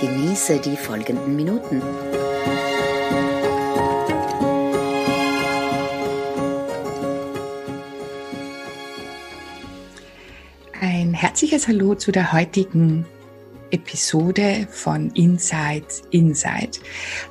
Genieße 0.00 0.60
die 0.60 0.76
folgenden 0.76 1.36
Minuten. 1.36 1.80
Ein 10.78 11.14
herzliches 11.14 11.66
Hallo 11.66 11.94
zu 11.94 12.12
der 12.12 12.34
heutigen 12.34 13.06
Episode 13.70 14.68
von 14.70 15.10
Inside 15.12 15.86
Inside. 16.10 16.78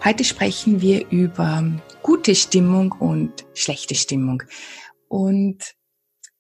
Heute 0.04 0.24
sprechen 0.24 0.82
wir 0.82 1.08
über 1.12 1.64
gute 2.02 2.34
Stimmung 2.34 2.94
und 2.94 3.46
schlechte 3.54 3.94
Stimmung. 3.94 4.42
Und 5.08 5.76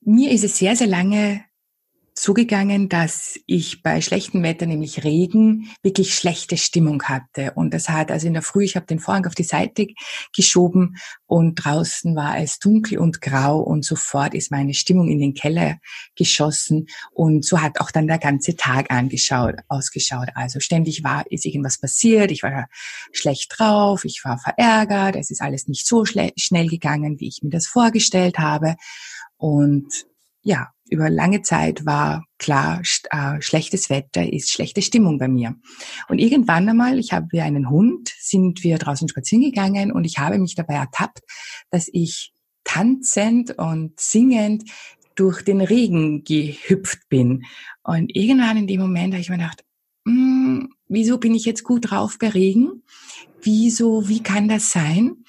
mir 0.01 0.31
ist 0.31 0.43
es 0.43 0.57
sehr, 0.57 0.75
sehr 0.75 0.87
lange 0.87 1.45
zugegangen, 2.15 2.87
dass 2.87 3.37
ich 3.45 3.83
bei 3.83 3.99
schlechtem 3.99 4.41
Wetter, 4.41 4.65
nämlich 4.65 5.03
Regen, 5.03 5.69
wirklich 5.83 6.15
schlechte 6.15 6.55
Stimmung 6.55 7.03
hatte. 7.03 7.51
Und 7.55 7.73
das 7.73 7.89
hat 7.89 8.09
also 8.09 8.25
in 8.25 8.33
der 8.33 8.41
Früh, 8.41 8.63
ich 8.63 8.77
habe 8.77 8.85
den 8.85 8.99
Vorhang 8.99 9.25
auf 9.25 9.35
die 9.35 9.43
Seite 9.43 9.87
geschoben 10.33 10.95
und 11.25 11.55
draußen 11.55 12.15
war 12.15 12.39
es 12.39 12.57
dunkel 12.59 12.99
und 12.99 13.21
grau 13.21 13.59
und 13.59 13.83
sofort 13.83 14.33
ist 14.33 14.49
meine 14.49 14.73
Stimmung 14.73 15.09
in 15.09 15.19
den 15.19 15.33
Keller 15.33 15.77
geschossen 16.15 16.87
und 17.11 17.43
so 17.43 17.61
hat 17.61 17.81
auch 17.81 17.91
dann 17.91 18.07
der 18.07 18.19
ganze 18.19 18.55
Tag 18.55 18.91
angeschaut, 18.91 19.55
ausgeschaut. 19.67 20.29
Also 20.35 20.61
ständig 20.61 21.03
war, 21.03 21.29
ist 21.29 21.45
irgendwas 21.45 21.79
passiert, 21.79 22.31
ich 22.31 22.43
war 22.43 22.67
schlecht 23.11 23.53
drauf, 23.57 24.05
ich 24.05 24.21
war 24.23 24.37
verärgert, 24.37 25.17
es 25.17 25.31
ist 25.31 25.41
alles 25.41 25.67
nicht 25.67 25.85
so 25.85 26.05
schnell 26.05 26.67
gegangen, 26.67 27.19
wie 27.19 27.27
ich 27.27 27.41
mir 27.43 27.49
das 27.49 27.67
vorgestellt 27.67 28.39
habe. 28.39 28.75
Und 29.37 30.05
ja, 30.41 30.69
über 30.89 31.09
lange 31.09 31.41
Zeit 31.41 31.85
war 31.85 32.25
klar, 32.37 32.81
äh, 33.09 33.41
schlechtes 33.41 33.89
Wetter 33.89 34.31
ist 34.31 34.51
schlechte 34.51 34.81
Stimmung 34.81 35.17
bei 35.17 35.27
mir. 35.27 35.55
Und 36.09 36.19
irgendwann 36.19 36.69
einmal, 36.69 36.99
ich 36.99 37.11
habe 37.11 37.41
einen 37.41 37.69
Hund, 37.69 38.13
sind 38.19 38.63
wir 38.63 38.77
draußen 38.77 39.07
spazieren 39.07 39.43
gegangen 39.43 39.91
und 39.91 40.03
ich 40.03 40.19
habe 40.19 40.37
mich 40.37 40.55
dabei 40.55 40.75
ertappt, 40.75 41.21
dass 41.71 41.89
ich 41.91 42.33
tanzend 42.63 43.57
und 43.57 43.99
singend 43.99 44.69
durch 45.15 45.41
den 45.43 45.61
Regen 45.61 46.23
gehüpft 46.23 47.07
bin. 47.09 47.45
Und 47.83 48.15
irgendwann 48.15 48.57
in 48.57 48.67
dem 48.67 48.81
Moment 48.81 49.13
habe 49.13 49.21
ich 49.21 49.29
mir 49.29 49.37
gedacht, 49.37 49.63
hm, 50.05 50.69
wieso 50.87 51.17
bin 51.17 51.33
ich 51.33 51.45
jetzt 51.45 51.63
gut 51.63 51.89
drauf 51.89 52.17
bei 52.19 52.29
Regen? 52.29 52.83
Wieso, 53.41 54.07
wie 54.07 54.21
kann 54.21 54.49
das 54.49 54.71
sein? 54.71 55.23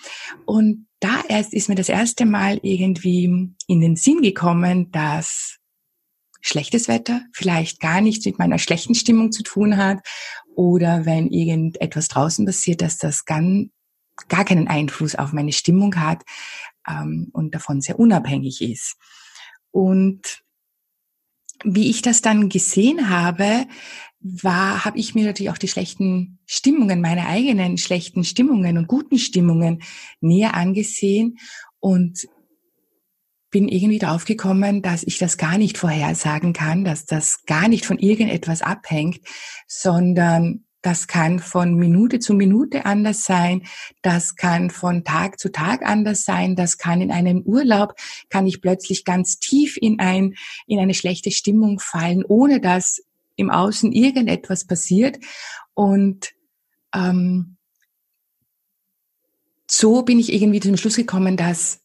Und 0.44 0.85
da 1.00 1.22
erst 1.28 1.52
ist 1.52 1.68
mir 1.68 1.74
das 1.74 1.88
erste 1.88 2.24
Mal 2.24 2.58
irgendwie 2.62 3.24
in 3.66 3.80
den 3.80 3.96
Sinn 3.96 4.22
gekommen, 4.22 4.90
dass 4.90 5.58
schlechtes 6.40 6.88
Wetter 6.88 7.22
vielleicht 7.32 7.80
gar 7.80 8.00
nichts 8.00 8.24
mit 8.24 8.38
meiner 8.38 8.58
schlechten 8.58 8.94
Stimmung 8.94 9.32
zu 9.32 9.42
tun 9.42 9.76
hat 9.76 9.98
oder 10.54 11.04
wenn 11.04 11.28
irgendetwas 11.28 12.08
draußen 12.08 12.46
passiert, 12.46 12.82
dass 12.82 12.98
das 12.98 13.24
gar, 13.24 13.42
gar 14.28 14.44
keinen 14.44 14.68
Einfluss 14.68 15.16
auf 15.16 15.32
meine 15.32 15.52
Stimmung 15.52 15.96
hat 15.96 16.22
ähm, 16.88 17.30
und 17.32 17.54
davon 17.54 17.80
sehr 17.80 17.98
unabhängig 17.98 18.62
ist. 18.62 18.96
Und 19.72 20.42
wie 21.64 21.90
ich 21.90 22.02
das 22.02 22.22
dann 22.22 22.48
gesehen 22.48 23.08
habe, 23.08 23.66
war, 24.20 24.84
habe 24.84 24.98
ich 24.98 25.14
mir 25.14 25.26
natürlich 25.26 25.50
auch 25.50 25.58
die 25.58 25.68
schlechten 25.68 26.38
Stimmungen, 26.46 27.00
meine 27.00 27.26
eigenen 27.26 27.78
schlechten 27.78 28.24
Stimmungen 28.24 28.78
und 28.78 28.88
guten 28.88 29.18
Stimmungen 29.18 29.82
näher 30.20 30.54
angesehen 30.54 31.38
und 31.80 32.26
bin 33.50 33.68
irgendwie 33.68 33.98
draufgekommen, 33.98 34.82
dass 34.82 35.02
ich 35.04 35.18
das 35.18 35.38
gar 35.38 35.56
nicht 35.56 35.78
vorhersagen 35.78 36.52
kann, 36.52 36.84
dass 36.84 37.06
das 37.06 37.44
gar 37.44 37.68
nicht 37.68 37.86
von 37.86 37.98
irgendetwas 37.98 38.62
abhängt, 38.62 39.20
sondern 39.66 40.66
das 40.82 41.08
kann 41.08 41.40
von 41.40 41.74
Minute 41.74 42.20
zu 42.20 42.32
Minute 42.32 42.86
anders 42.86 43.24
sein. 43.24 43.62
Das 44.02 44.36
kann 44.36 44.70
von 44.70 45.02
Tag 45.02 45.40
zu 45.40 45.50
Tag 45.50 45.82
anders 45.84 46.22
sein. 46.22 46.54
Das 46.54 46.78
kann 46.78 47.00
in 47.00 47.10
einem 47.10 47.42
Urlaub, 47.42 47.94
kann 48.28 48.46
ich 48.46 48.60
plötzlich 48.60 49.04
ganz 49.04 49.38
tief 49.40 49.76
in 49.80 49.98
ein, 49.98 50.34
in 50.68 50.78
eine 50.78 50.94
schlechte 50.94 51.32
Stimmung 51.32 51.80
fallen, 51.80 52.24
ohne 52.24 52.60
dass 52.60 53.02
im 53.36 53.50
Außen 53.50 53.92
irgendetwas 53.92 54.66
passiert. 54.66 55.18
Und 55.74 56.32
ähm, 56.94 57.56
so 59.70 60.02
bin 60.02 60.18
ich 60.18 60.32
irgendwie 60.32 60.60
zum 60.60 60.76
Schluss 60.76 60.96
gekommen, 60.96 61.36
dass 61.36 61.80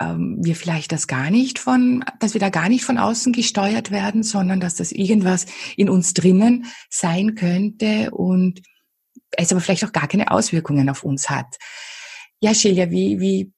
ähm, 0.00 0.38
wir 0.40 0.56
vielleicht 0.56 0.92
das 0.92 1.06
gar 1.06 1.30
nicht 1.30 1.58
von, 1.58 2.04
dass 2.20 2.34
wir 2.34 2.40
da 2.40 2.50
gar 2.50 2.68
nicht 2.68 2.84
von 2.84 2.98
außen 2.98 3.32
gesteuert 3.32 3.90
werden, 3.90 4.22
sondern 4.22 4.60
dass 4.60 4.76
das 4.76 4.92
irgendwas 4.92 5.46
in 5.76 5.88
uns 5.88 6.14
drinnen 6.14 6.66
sein 6.90 7.34
könnte 7.34 8.10
und 8.10 8.60
es 9.32 9.52
aber 9.52 9.60
vielleicht 9.60 9.84
auch 9.84 9.92
gar 9.92 10.08
keine 10.08 10.30
Auswirkungen 10.30 10.88
auf 10.90 11.04
uns 11.04 11.30
hat. 11.30 11.56
Ja, 12.40 12.54
Shelia, 12.54 12.90
wie, 12.90 13.20
wie, 13.20 13.52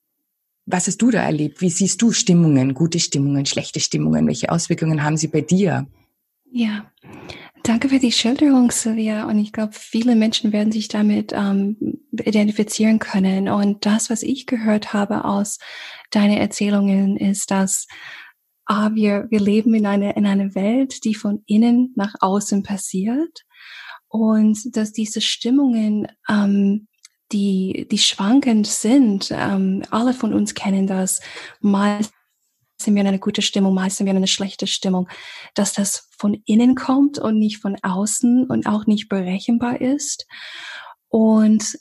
was 0.66 0.86
hast 0.86 0.98
du 0.98 1.10
da 1.10 1.22
erlebt? 1.22 1.60
Wie 1.60 1.70
siehst 1.70 2.00
du 2.02 2.12
Stimmungen, 2.12 2.74
gute 2.74 3.00
Stimmungen, 3.00 3.46
schlechte 3.46 3.80
Stimmungen? 3.80 4.26
Welche 4.26 4.50
Auswirkungen 4.50 5.02
haben 5.02 5.16
sie 5.16 5.28
bei 5.28 5.40
dir? 5.40 5.86
Ja, 6.56 6.88
danke 7.64 7.88
für 7.88 7.98
die 7.98 8.12
Schilderung, 8.12 8.70
Sylvia. 8.70 9.24
Und 9.24 9.40
ich 9.40 9.52
glaube, 9.52 9.72
viele 9.72 10.14
Menschen 10.14 10.52
werden 10.52 10.70
sich 10.70 10.86
damit 10.86 11.32
ähm, 11.32 11.98
identifizieren 12.12 13.00
können. 13.00 13.48
Und 13.48 13.84
das, 13.86 14.08
was 14.08 14.22
ich 14.22 14.46
gehört 14.46 14.92
habe 14.92 15.24
aus 15.24 15.58
deinen 16.12 16.36
Erzählungen, 16.36 17.16
ist, 17.16 17.50
dass 17.50 17.88
ah, 18.66 18.90
wir, 18.94 19.26
wir 19.30 19.40
leben 19.40 19.74
in 19.74 19.84
einer, 19.84 20.16
in 20.16 20.26
einer 20.26 20.54
Welt, 20.54 21.02
die 21.02 21.16
von 21.16 21.42
innen 21.46 21.92
nach 21.96 22.14
außen 22.20 22.62
passiert. 22.62 23.42
Und 24.06 24.76
dass 24.76 24.92
diese 24.92 25.22
Stimmungen, 25.22 26.06
ähm, 26.28 26.86
die, 27.32 27.88
die 27.90 27.98
schwankend 27.98 28.68
sind, 28.68 29.32
ähm, 29.32 29.82
alle 29.90 30.14
von 30.14 30.32
uns 30.32 30.54
kennen 30.54 30.86
das, 30.86 31.20
meist 31.60 32.12
sind 32.76 32.94
wir 32.94 33.02
in 33.02 33.08
einer 33.08 33.18
guten 33.18 33.42
Stimmung, 33.42 33.74
meist 33.74 33.96
sind 33.96 34.06
wir 34.06 34.12
in 34.12 34.18
einer 34.18 34.26
schlechten 34.26 34.66
Stimmung, 34.66 35.08
dass 35.54 35.72
das 35.72 36.08
von 36.18 36.42
innen 36.46 36.74
kommt 36.74 37.18
und 37.18 37.38
nicht 37.38 37.58
von 37.58 37.76
außen 37.82 38.46
und 38.46 38.66
auch 38.66 38.86
nicht 38.86 39.08
berechenbar 39.08 39.80
ist. 39.80 40.26
Und 41.08 41.78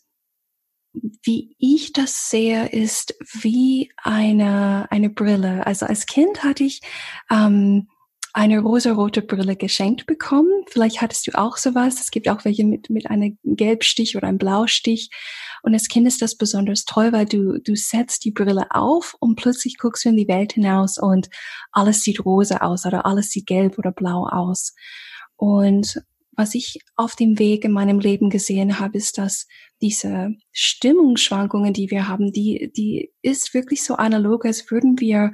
wie 1.23 1.55
ich 1.57 1.91
das 1.93 2.29
sehe, 2.29 2.67
ist 2.67 3.15
wie 3.41 3.91
eine, 3.97 4.87
eine 4.91 5.09
Brille. 5.09 5.65
Also 5.65 5.85
als 5.87 6.05
Kind 6.05 6.43
hatte 6.43 6.63
ich 6.63 6.81
ähm, 7.31 7.87
eine 8.33 8.59
rosarote 8.59 9.21
Brille 9.21 9.55
geschenkt 9.55 10.05
bekommen. 10.05 10.65
Vielleicht 10.67 11.01
hattest 11.01 11.27
du 11.27 11.31
auch 11.37 11.57
sowas. 11.57 11.99
Es 11.99 12.11
gibt 12.11 12.29
auch 12.29 12.45
welche 12.45 12.65
mit, 12.65 12.89
mit 12.89 13.09
einem 13.09 13.37
Gelbstich 13.43 14.17
oder 14.17 14.27
einem 14.27 14.39
Blaustich. 14.39 15.09
Und 15.63 15.73
als 15.73 15.87
Kind 15.87 16.05
ist 16.07 16.21
das 16.21 16.35
besonders 16.35 16.83
toll, 16.83 17.13
weil 17.13 17.25
du, 17.25 17.57
du 17.59 17.75
setzt 17.75 18.25
die 18.25 18.31
Brille 18.31 18.67
auf 18.69 19.15
und 19.19 19.35
plötzlich 19.35 19.77
guckst 19.77 20.03
du 20.03 20.09
in 20.09 20.17
die 20.17 20.27
Welt 20.27 20.53
hinaus 20.53 20.97
und 20.97 21.29
alles 21.71 22.03
sieht 22.03 22.25
rosa 22.25 22.57
aus 22.57 22.85
oder 22.85 23.05
alles 23.05 23.29
sieht 23.29 23.47
gelb 23.47 23.77
oder 23.77 23.93
blau 23.93 24.27
aus. 24.27 24.75
Und 25.37 26.03
was 26.35 26.53
ich 26.53 26.79
auf 26.95 27.15
dem 27.15 27.39
Weg 27.39 27.63
in 27.63 27.71
meinem 27.71 27.99
Leben 27.99 28.29
gesehen 28.29 28.79
habe, 28.79 28.97
ist, 28.97 29.17
dass 29.17 29.47
diese 29.81 30.31
Stimmungsschwankungen, 30.51 31.73
die 31.73 31.89
wir 31.91 32.09
haben, 32.09 32.33
die, 32.33 32.71
die 32.75 33.13
ist 33.21 33.53
wirklich 33.53 33.83
so 33.83 33.95
analog, 33.95 34.45
als 34.45 34.69
würden 34.69 34.99
wir 34.99 35.31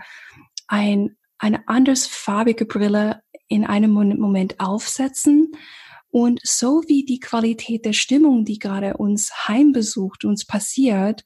ein, 0.67 1.17
eine 1.39 1.67
andersfarbige 1.67 2.65
Brille 2.65 3.21
in 3.47 3.65
einem 3.65 3.91
Moment 3.91 4.59
aufsetzen 4.59 5.51
und 6.11 6.39
so 6.43 6.83
wie 6.87 7.05
die 7.05 7.19
Qualität 7.19 7.85
der 7.85 7.93
Stimmung, 7.93 8.45
die 8.45 8.59
gerade 8.59 8.97
uns 8.97 9.47
heimbesucht, 9.47 10.25
uns 10.25 10.45
passiert, 10.45 11.23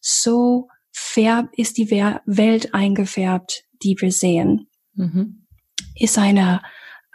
so 0.00 0.68
färb 0.92 1.50
ist 1.56 1.76
die 1.78 1.90
Welt 1.90 2.74
eingefärbt, 2.74 3.64
die 3.82 3.96
wir 3.98 4.12
sehen. 4.12 4.68
Mhm. 4.94 5.46
Ist 5.94 6.18
eine, 6.18 6.62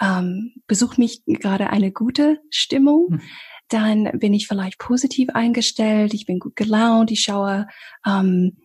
ähm, 0.01 0.54
besucht 0.68 0.98
mich 0.98 1.24
gerade 1.25 1.69
eine 1.69 1.92
gute 1.92 2.39
Stimmung, 2.50 3.07
mhm. 3.10 3.21
dann 3.68 4.19
bin 4.19 4.33
ich 4.33 4.48
vielleicht 4.48 4.80
positiv 4.80 5.30
eingestellt, 5.30 6.13
ich 6.13 6.25
bin 6.25 6.39
gut 6.39 6.56
gelaunt, 6.56 7.12
ich 7.12 7.21
schaue 7.21 7.68
ähm, 8.06 8.57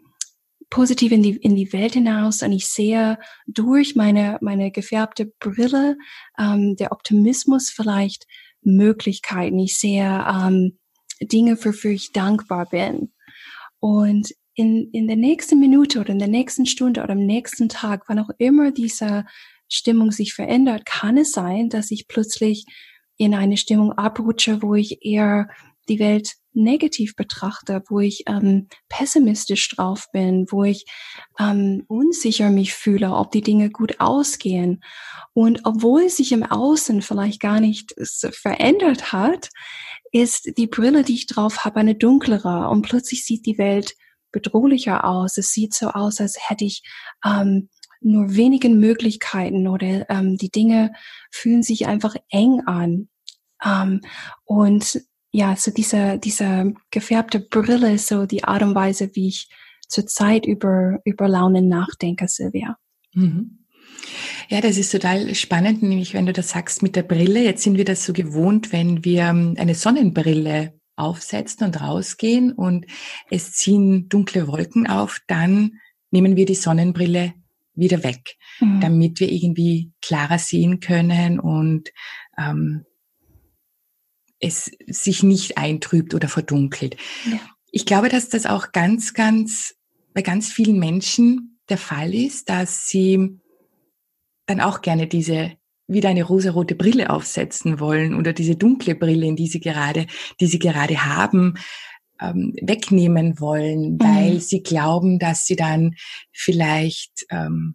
positiv 0.71 1.13
in 1.13 1.23
die, 1.23 1.37
in 1.37 1.55
die 1.55 1.73
Welt 1.73 1.95
hinaus 1.95 2.43
und 2.43 2.53
ich 2.53 2.67
sehe 2.67 3.19
durch 3.47 3.95
meine, 3.95 4.39
meine 4.41 4.71
gefärbte 4.73 5.27
Brille 5.39 5.97
ähm, 6.39 6.75
der 6.77 6.91
Optimismus 6.91 7.71
vielleicht 7.71 8.27
Möglichkeiten. 8.65 9.59
Ich 9.59 9.79
sehe 9.79 10.25
ähm, 10.29 10.79
Dinge, 11.21 11.63
wofür 11.65 11.91
ich 11.93 12.13
dankbar 12.13 12.67
bin. 12.67 13.13
Und 13.81 14.33
in, 14.55 14.91
in 14.93 15.07
der 15.07 15.17
nächsten 15.17 15.59
Minute 15.59 16.01
oder 16.01 16.11
in 16.11 16.19
der 16.19 16.29
nächsten 16.29 16.67
Stunde 16.67 17.03
oder 17.03 17.13
am 17.13 17.27
nächsten 17.27 17.69
Tag, 17.69 18.05
wann 18.09 18.19
auch 18.19 18.31
immer 18.39 18.71
diese 18.71 19.25
Stimmung 19.69 20.13
sich 20.13 20.35
verändert, 20.35 20.87
kann 20.87 21.17
es 21.17 21.33
sein, 21.33 21.69
dass 21.69 21.91
ich 21.91 22.07
plötzlich 22.09 22.65
in 23.17 23.35
eine 23.35 23.57
Stimmung 23.57 23.93
abrutsche, 23.93 24.63
wo 24.63 24.75
ich 24.75 25.05
eher 25.05 25.49
die 25.89 25.99
Welt 25.99 26.35
negativ 26.55 27.17
betrachte, 27.17 27.83
wo 27.89 28.01
ich 28.01 28.25
ähm, 28.27 28.69
pessimistisch 28.89 29.69
drauf 29.71 30.07
bin, 30.13 30.47
wo 30.51 30.65
ich 30.65 30.85
ähm, 31.39 31.85
unsicher 31.89 32.51
mich 32.51 32.75
fühle, 32.75 33.15
ob 33.15 33.33
die 33.33 33.43
Dinge 33.43 33.71
gut 33.71 34.01
ausgehen. 34.01 34.83
Und 35.33 35.61
obwohl 35.65 36.09
sich 36.09 36.33
im 36.33 36.45
Außen 36.45 37.03
vielleicht 37.03 37.41
gar 37.41 37.61
nicht 37.61 37.95
verändert 38.33 39.13
hat, 39.13 39.51
ist 40.13 40.53
die 40.57 40.69
Brille, 40.69 41.03
die 41.03 41.15
ich 41.15 41.27
drauf 41.27 41.65
habe, 41.65 41.81
eine 41.81 41.97
dunklere 41.97 42.69
und 42.69 42.83
plötzlich 42.83 43.27
sieht 43.27 43.47
die 43.47 43.59
Welt 43.59 43.95
bedrohlicher 44.31 45.05
aus. 45.05 45.39
Es 45.39 45.53
sieht 45.53 45.75
so 45.75 45.89
aus, 45.89 46.21
als 46.21 46.37
hätte 46.49 46.65
ich 46.65 46.83
ähm, 47.25 47.69
nur 48.01 48.37
wenigen 48.37 48.79
Möglichkeiten 48.79 49.67
oder 49.67 50.09
ähm, 50.11 50.37
die 50.37 50.51
Dinge 50.51 50.93
fühlen 51.31 51.63
sich 51.63 51.87
einfach 51.87 52.15
eng 52.31 52.61
an. 52.67 53.09
Ähm, 53.65 54.03
und 54.45 55.01
ja, 55.35 55.57
so 55.57 55.73
diese, 55.73 56.17
diese 56.19 56.75
gefärbte 56.93 57.41
Brille 57.41 57.99
so 57.99 58.25
die 58.25 58.45
Art 58.45 58.63
und 58.63 58.77
Weise, 58.77 59.11
wie 59.15 59.27
ich 59.27 59.49
zurzeit 59.89 60.47
über, 60.47 61.01
über 61.05 61.27
Launen 61.27 61.67
nachdenke, 61.67 62.29
Silvia. 62.29 62.77
Mhm. 63.15 63.65
Ja, 64.49 64.61
das 64.61 64.77
ist 64.77 64.93
total 64.93 65.35
spannend, 65.35 65.83
nämlich 65.83 66.15
wenn 66.15 66.27
du 66.27 66.33
das 66.33 66.51
sagst 66.51 66.85
mit 66.85 66.95
der 66.95 67.03
Brille. 67.03 67.43
Jetzt 67.43 67.65
sind 67.65 67.77
wir 67.77 67.85
das 67.85 68.07
so 68.07 68.13
gewohnt, 68.13 68.73
wenn 68.73 69.05
wir 69.05 69.23
ähm, 69.23 69.57
eine 69.59 69.75
Sonnenbrille 69.75 70.79
aufsetzen 70.95 71.67
und 71.67 71.81
rausgehen 71.81 72.53
und 72.53 72.87
es 73.29 73.55
ziehen 73.55 74.09
dunkle 74.09 74.47
Wolken 74.47 74.87
auf, 74.87 75.19
dann 75.27 75.81
nehmen 76.13 76.37
wir 76.37 76.47
die 76.47 76.55
Sonnenbrille 76.55 77.35
wieder 77.75 78.05
weg, 78.05 78.37
mhm. 78.61 78.81
damit 78.81 79.19
wir 79.19 79.33
irgendwie 79.33 79.91
klarer 80.01 80.39
sehen 80.39 80.79
können 80.79 81.41
und 81.41 81.91
ähm, 82.39 82.85
es 84.45 84.71
sich 84.87 85.23
nicht 85.23 85.59
eintrübt 85.59 86.15
oder 86.15 86.29
verdunkelt. 86.29 86.97
Ja. 87.31 87.41
Ich 87.71 87.87
glaube, 87.87 88.09
dass 88.09 88.29
das 88.29 88.47
auch 88.47 88.73
ganz, 88.73 89.15
ganz 89.15 89.75
bei 90.13 90.23
ganz 90.23 90.53
vielen 90.53 90.79
Menschen 90.79 91.59
der 91.69 91.79
Fall 91.79 92.15
ist, 92.15 92.49
dass 92.49 92.87
sie 92.87 93.41
dann 94.47 94.61
auch 94.61 94.83
gerne 94.83 95.07
diese 95.07 95.53
wieder 95.87 96.09
eine 96.09 96.25
rosarote 96.25 96.75
Brille 96.75 97.11
aufsetzen 97.11 97.79
wollen 97.79 98.15
oder 98.15 98.33
diese 98.33 98.57
dunkle 98.57 98.95
Brille, 98.95 99.27
in 99.27 99.37
die 99.37 99.49
sie 99.49 99.61
gerade, 99.61 100.07
die 100.41 100.47
sie 100.47 100.59
gerade 100.59 101.05
haben, 101.05 101.55
ähm, 102.21 102.55
wegnehmen 102.63 103.39
wollen, 103.41 103.99
weil 104.01 104.35
mhm. 104.35 104.41
sie 104.41 104.63
glauben, 104.63 105.19
dass 105.19 105.45
sie 105.45 105.57
dann 105.57 105.95
vielleicht 106.33 107.27
ähm, 107.31 107.75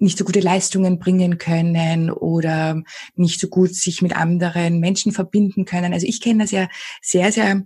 nicht 0.00 0.18
so 0.18 0.24
gute 0.24 0.40
Leistungen 0.40 0.98
bringen 0.98 1.38
können 1.38 2.10
oder 2.10 2.82
nicht 3.14 3.40
so 3.40 3.48
gut 3.48 3.74
sich 3.74 4.02
mit 4.02 4.16
anderen 4.16 4.80
Menschen 4.80 5.12
verbinden 5.12 5.64
können. 5.64 5.92
Also 5.92 6.06
ich 6.06 6.20
kenne 6.20 6.44
das 6.44 6.50
ja 6.50 6.68
sehr, 7.02 7.30
sehr 7.32 7.62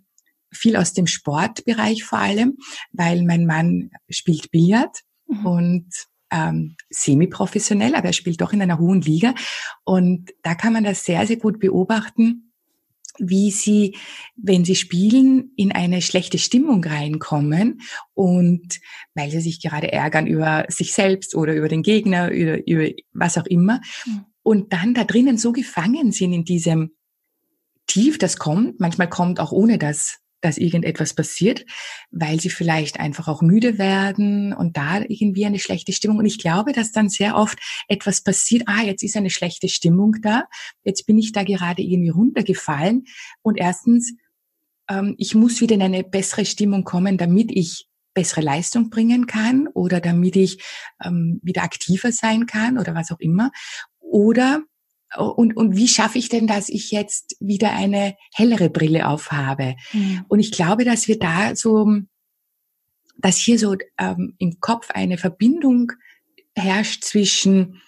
viel 0.53 0.77
aus 0.77 0.93
dem 0.93 1.07
Sportbereich 1.07 2.05
vor 2.05 2.19
allem, 2.19 2.59
weil 2.93 3.23
mein 3.25 3.47
Mann 3.47 3.91
spielt 4.09 4.51
Billard 4.51 5.01
mhm. 5.27 5.47
und 5.47 5.87
ähm, 6.31 6.77
semi-professionell, 6.91 7.95
aber 7.95 8.09
er 8.09 8.13
spielt 8.13 8.41
doch 8.41 8.53
in 8.53 8.63
einer 8.63 8.79
hohen 8.79 9.01
Liga. 9.01 9.35
Und 9.85 10.31
da 10.43 10.55
kann 10.55 10.73
man 10.73 10.85
das 10.85 11.05
sehr, 11.05 11.27
sehr 11.27 11.37
gut 11.37 11.61
beobachten, 11.61 12.44
wie 13.19 13.51
sie, 13.51 13.97
wenn 14.37 14.65
sie 14.65 14.75
spielen, 14.75 15.53
in 15.57 15.73
eine 15.73 16.03
schlechte 16.03 16.39
Stimmung 16.39 16.83
reinkommen 16.85 17.81
und 18.13 18.81
weil 19.15 19.31
sie 19.31 19.41
sich 19.41 19.61
gerade 19.63 19.93
ärgern 19.93 20.27
über 20.27 20.65
sich 20.69 20.93
selbst 20.93 21.35
oder 21.35 21.55
über 21.55 21.69
den 21.69 21.83
Gegner, 21.83 22.31
über, 22.31 22.67
über 22.67 22.91
was 23.13 23.39
auch 23.39 23.47
immer. 23.47 23.81
Mhm. 24.07 24.25
Und 24.43 24.73
dann 24.73 24.95
da 24.95 25.05
drinnen 25.05 25.39
so 25.39 25.53
gefangen 25.53 26.13
sind 26.13 26.33
in 26.33 26.45
diesem 26.45 26.93
Tief, 27.87 28.19
das 28.19 28.37
kommt. 28.37 28.81
Manchmal 28.81 29.09
kommt 29.09 29.41
auch 29.41 29.53
ohne 29.53 29.79
das 29.79 30.19
dass 30.45 30.59
irgendetwas 30.59 31.15
passiert, 31.15 31.65
weil 32.11 32.41
sie 32.41 32.51
vielleicht 32.51 33.01
einfach 33.01 33.29
auch 33.29 33.43
müde 33.43 33.79
werden 33.79 34.53
und 34.53 34.77
da 34.77 35.01
irgendwie 35.01 35.47
eine 35.47 35.59
schlechte 35.59 35.93
Stimmung. 35.93 36.19
Und 36.19 36.27
ich 36.27 36.39
glaube, 36.39 36.73
dass 36.73 36.93
dann 36.93 37.09
sehr 37.09 37.37
oft 37.37 37.59
etwas 37.89 38.23
passiert, 38.23 38.65
ah, 38.67 38.83
jetzt 38.83 39.03
ist 39.03 39.17
eine 39.17 39.31
schlechte 39.31 39.69
Stimmung 39.69 40.17
da, 40.23 40.45
jetzt 40.85 41.07
bin 41.07 41.19
ich 41.19 41.33
da 41.33 41.43
gerade 41.45 41.83
irgendwie 41.83 42.11
runtergefallen. 42.11 43.05
Und 43.43 43.57
erstens, 43.57 44.15
ähm, 44.91 45.15
ich 45.19 45.35
muss 45.35 45.61
wieder 45.61 45.75
in 45.75 45.83
eine 45.83 46.05
bessere 46.05 46.45
Stimmung 46.45 46.85
kommen, 46.85 47.17
damit 47.17 47.51
ich 47.51 47.87
bessere 48.13 48.43
Leistung 48.43 48.91
bringen 48.91 49.27
kann 49.27 49.67
oder 49.69 50.01
damit 50.01 50.37
ich 50.37 50.63
ähm, 51.03 51.41
wieder 51.43 51.63
aktiver 51.63 52.13
sein 52.13 52.47
kann 52.47 52.79
oder 52.79 52.95
was 52.95 53.11
auch 53.11 53.19
immer. 53.19 53.51
Oder 53.99 54.63
und, 55.17 55.57
und 55.57 55.77
wie 55.77 55.89
schaffe 55.89 56.19
ich 56.19 56.29
denn, 56.29 56.47
dass 56.47 56.69
ich 56.69 56.91
jetzt 56.91 57.37
wieder 57.41 57.73
eine 57.73 58.15
hellere 58.33 58.71
Brille 58.71 59.09
aufhabe? 59.09 59.77
Mhm. 59.93 60.25
Und 60.29 60.41
ich 60.41 60.53
glaube, 60.53 60.85
dass 60.85 61.09
wir 61.09 61.19
da 61.19 61.55
so, 61.55 61.87
dass 63.19 63.37
hier 63.39 63.59
so 63.59 63.77
ähm, 63.99 64.35
im 64.39 64.61
Kopf 64.61 64.91
eine 64.91 65.19
Verbindung 65.19 65.93
herrscht 66.57 67.05
zwischen 67.05 67.81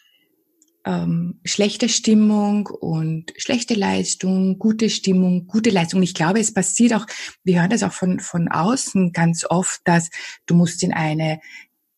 ähm, 0.86 1.40
schlechter 1.44 1.88
Stimmung 1.88 2.68
und 2.68 3.32
schlechte 3.36 3.74
Leistung, 3.74 4.58
gute 4.58 4.88
Stimmung, 4.88 5.48
gute 5.48 5.70
Leistung. 5.70 5.98
Und 5.98 6.04
ich 6.04 6.14
glaube, 6.14 6.38
es 6.38 6.54
passiert 6.54 6.94
auch, 6.94 7.06
wir 7.42 7.60
hören 7.60 7.70
das 7.70 7.82
auch 7.82 7.92
von, 7.92 8.20
von 8.20 8.48
außen 8.48 9.12
ganz 9.12 9.44
oft, 9.48 9.80
dass 9.84 10.10
du 10.46 10.54
musst 10.54 10.82
in 10.84 10.92
eine 10.92 11.40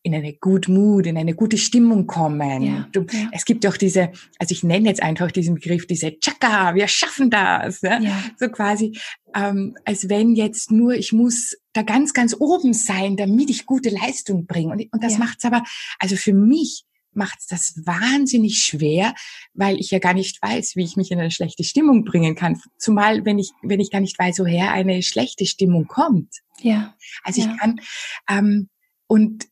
in 0.03 0.15
eine 0.15 0.33
good 0.35 0.69
mood, 0.69 1.06
in 1.06 1.17
eine 1.19 1.35
gute 1.35 1.59
Stimmung 1.59 2.06
kommen. 2.06 2.62
Ja, 2.62 2.89
du, 2.93 3.05
ja. 3.11 3.29
Es 3.33 3.45
gibt 3.45 3.67
auch 3.67 3.77
diese, 3.77 4.11
also 4.39 4.53
ich 4.53 4.62
nenne 4.62 4.89
jetzt 4.89 5.03
einfach 5.03 5.31
diesen 5.31 5.56
Begriff, 5.56 5.87
diese 5.87 6.19
Chaka, 6.19 6.75
wir 6.75 6.89
schaffen 6.89 7.31
das. 7.31 7.83
Ja? 7.83 7.99
ja. 8.00 8.23
So 8.39 8.49
quasi, 8.49 8.99
ähm, 9.35 9.77
als 9.85 10.09
wenn 10.09 10.35
jetzt 10.35 10.71
nur, 10.71 10.95
ich 10.95 11.12
muss 11.12 11.56
da 11.73 11.83
ganz, 11.83 12.12
ganz 12.12 12.35
oben 12.39 12.73
sein, 12.73 13.17
damit 13.17 13.50
ich 13.50 13.67
gute 13.67 13.91
Leistung 13.91 14.47
bringe. 14.47 14.73
Und, 14.73 14.93
und 14.93 15.03
das 15.03 15.19
macht's 15.19 15.45
aber, 15.45 15.62
also 15.99 16.17
für 16.17 16.33
mich 16.33 16.85
macht's 17.12 17.47
das 17.47 17.75
wahnsinnig 17.85 18.62
schwer, 18.62 19.15
weil 19.53 19.79
ich 19.79 19.91
ja 19.91 19.99
gar 19.99 20.15
nicht 20.15 20.41
weiß, 20.41 20.77
wie 20.77 20.84
ich 20.84 20.96
mich 20.96 21.11
in 21.11 21.19
eine 21.19 21.31
schlechte 21.31 21.65
Stimmung 21.65 22.05
bringen 22.05 22.34
kann. 22.34 22.61
Zumal, 22.79 23.25
wenn 23.25 23.39
ich, 23.39 23.51
wenn 23.63 23.81
ich 23.81 23.91
gar 23.91 24.01
nicht 24.01 24.19
weiß, 24.19 24.39
woher 24.39 24.72
eine 24.72 25.03
schlechte 25.03 25.44
Stimmung 25.44 25.87
kommt. 25.87 26.32
Ja. 26.61 26.94
Also 27.25 27.43
ich 27.43 27.58
kann, 27.58 27.81
ähm, 28.29 28.69
und 29.06 29.49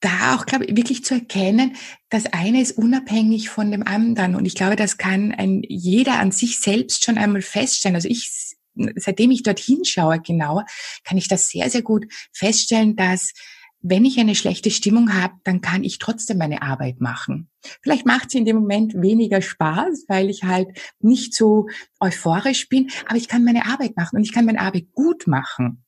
da 0.00 0.36
auch, 0.36 0.46
glaube 0.46 0.64
ich, 0.64 0.76
wirklich 0.76 1.04
zu 1.04 1.14
erkennen, 1.14 1.76
das 2.08 2.26
eine 2.26 2.60
ist 2.60 2.78
unabhängig 2.78 3.48
von 3.48 3.70
dem 3.70 3.86
anderen. 3.86 4.36
Und 4.36 4.44
ich 4.44 4.54
glaube, 4.54 4.76
das 4.76 4.96
kann 4.96 5.32
ein 5.32 5.62
jeder 5.66 6.18
an 6.20 6.30
sich 6.30 6.60
selbst 6.60 7.04
schon 7.04 7.18
einmal 7.18 7.42
feststellen. 7.42 7.96
Also 7.96 8.08
ich, 8.08 8.54
seitdem 8.96 9.30
ich 9.30 9.42
dorthin 9.42 9.84
schaue 9.84 10.20
genauer, 10.20 10.64
kann 11.04 11.18
ich 11.18 11.28
das 11.28 11.48
sehr, 11.48 11.68
sehr 11.70 11.82
gut 11.82 12.06
feststellen, 12.32 12.94
dass 12.94 13.32
wenn 13.80 14.04
ich 14.04 14.18
eine 14.18 14.34
schlechte 14.34 14.70
Stimmung 14.70 15.14
habe, 15.14 15.34
dann 15.44 15.60
kann 15.60 15.84
ich 15.84 15.98
trotzdem 15.98 16.38
meine 16.38 16.62
Arbeit 16.62 17.00
machen. 17.00 17.48
Vielleicht 17.82 18.06
macht 18.06 18.30
sie 18.30 18.38
in 18.38 18.44
dem 18.44 18.56
Moment 18.56 18.94
weniger 18.94 19.40
Spaß, 19.40 20.06
weil 20.08 20.30
ich 20.30 20.42
halt 20.44 20.68
nicht 21.00 21.34
so 21.34 21.66
euphorisch 22.00 22.68
bin, 22.68 22.90
aber 23.06 23.16
ich 23.16 23.28
kann 23.28 23.44
meine 23.44 23.66
Arbeit 23.66 23.96
machen 23.96 24.16
und 24.16 24.24
ich 24.24 24.32
kann 24.32 24.46
meine 24.46 24.60
Arbeit 24.60 24.86
gut 24.92 25.26
machen. 25.26 25.84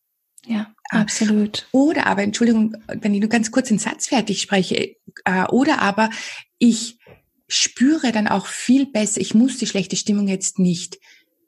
Ja, 0.47 0.73
ah, 0.91 1.01
absolut. 1.01 1.69
Oder 1.73 2.07
aber, 2.07 2.23
Entschuldigung, 2.23 2.77
wenn 2.89 3.15
ich 3.15 3.21
nur 3.21 3.29
ganz 3.29 3.51
kurz 3.51 3.69
den 3.69 3.79
Satz 3.79 4.09
fertig 4.09 4.41
spreche, 4.41 4.97
äh, 5.25 5.45
oder 5.51 5.81
aber 5.81 6.11
ich 6.59 6.99
spüre 7.49 8.13
dann 8.13 8.29
auch 8.29 8.47
viel 8.47 8.87
besser, 8.87 9.21
ich 9.21 9.35
muss 9.35 9.59
die 9.59 9.67
schlechte 9.67 9.97
Stimmung 9.97 10.29
jetzt 10.29 10.59
nicht 10.59 10.99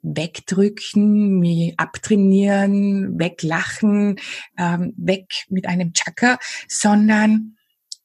wegdrücken, 0.03 1.39
mir 1.39 1.73
abtrainieren, 1.77 3.17
weglachen, 3.17 4.19
ähm, 4.57 4.93
weg 4.97 5.27
mit 5.49 5.65
einem 5.65 5.93
Chakra, 5.93 6.37
sondern 6.67 7.55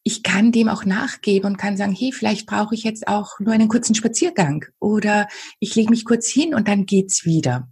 ich 0.05 0.23
kann 0.23 0.53
dem 0.53 0.69
auch 0.69 0.85
nachgeben 0.85 1.51
und 1.51 1.57
kann 1.59 1.77
sagen, 1.77 1.95
hey, 1.95 2.13
vielleicht 2.13 2.47
brauche 2.47 2.75
ich 2.75 2.85
jetzt 2.85 3.09
auch 3.09 3.41
nur 3.41 3.53
einen 3.53 3.69
kurzen 3.69 3.95
Spaziergang 3.95 4.65
oder 4.79 5.29
ich 5.59 5.75
lege 5.75 5.91
mich 5.91 6.05
kurz 6.05 6.29
hin 6.29 6.55
und 6.55 6.69
dann 6.69 6.87
geht's 6.87 7.25
wieder. 7.25 7.69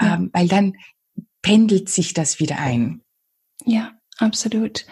Ja. 0.00 0.16
Ähm, 0.16 0.30
weil 0.32 0.48
dann 0.48 0.74
pendelt 1.48 1.88
sich 1.88 2.12
das 2.12 2.40
wieder 2.40 2.58
ein. 2.58 3.00
Ja, 3.64 3.92
absolut. 4.18 4.84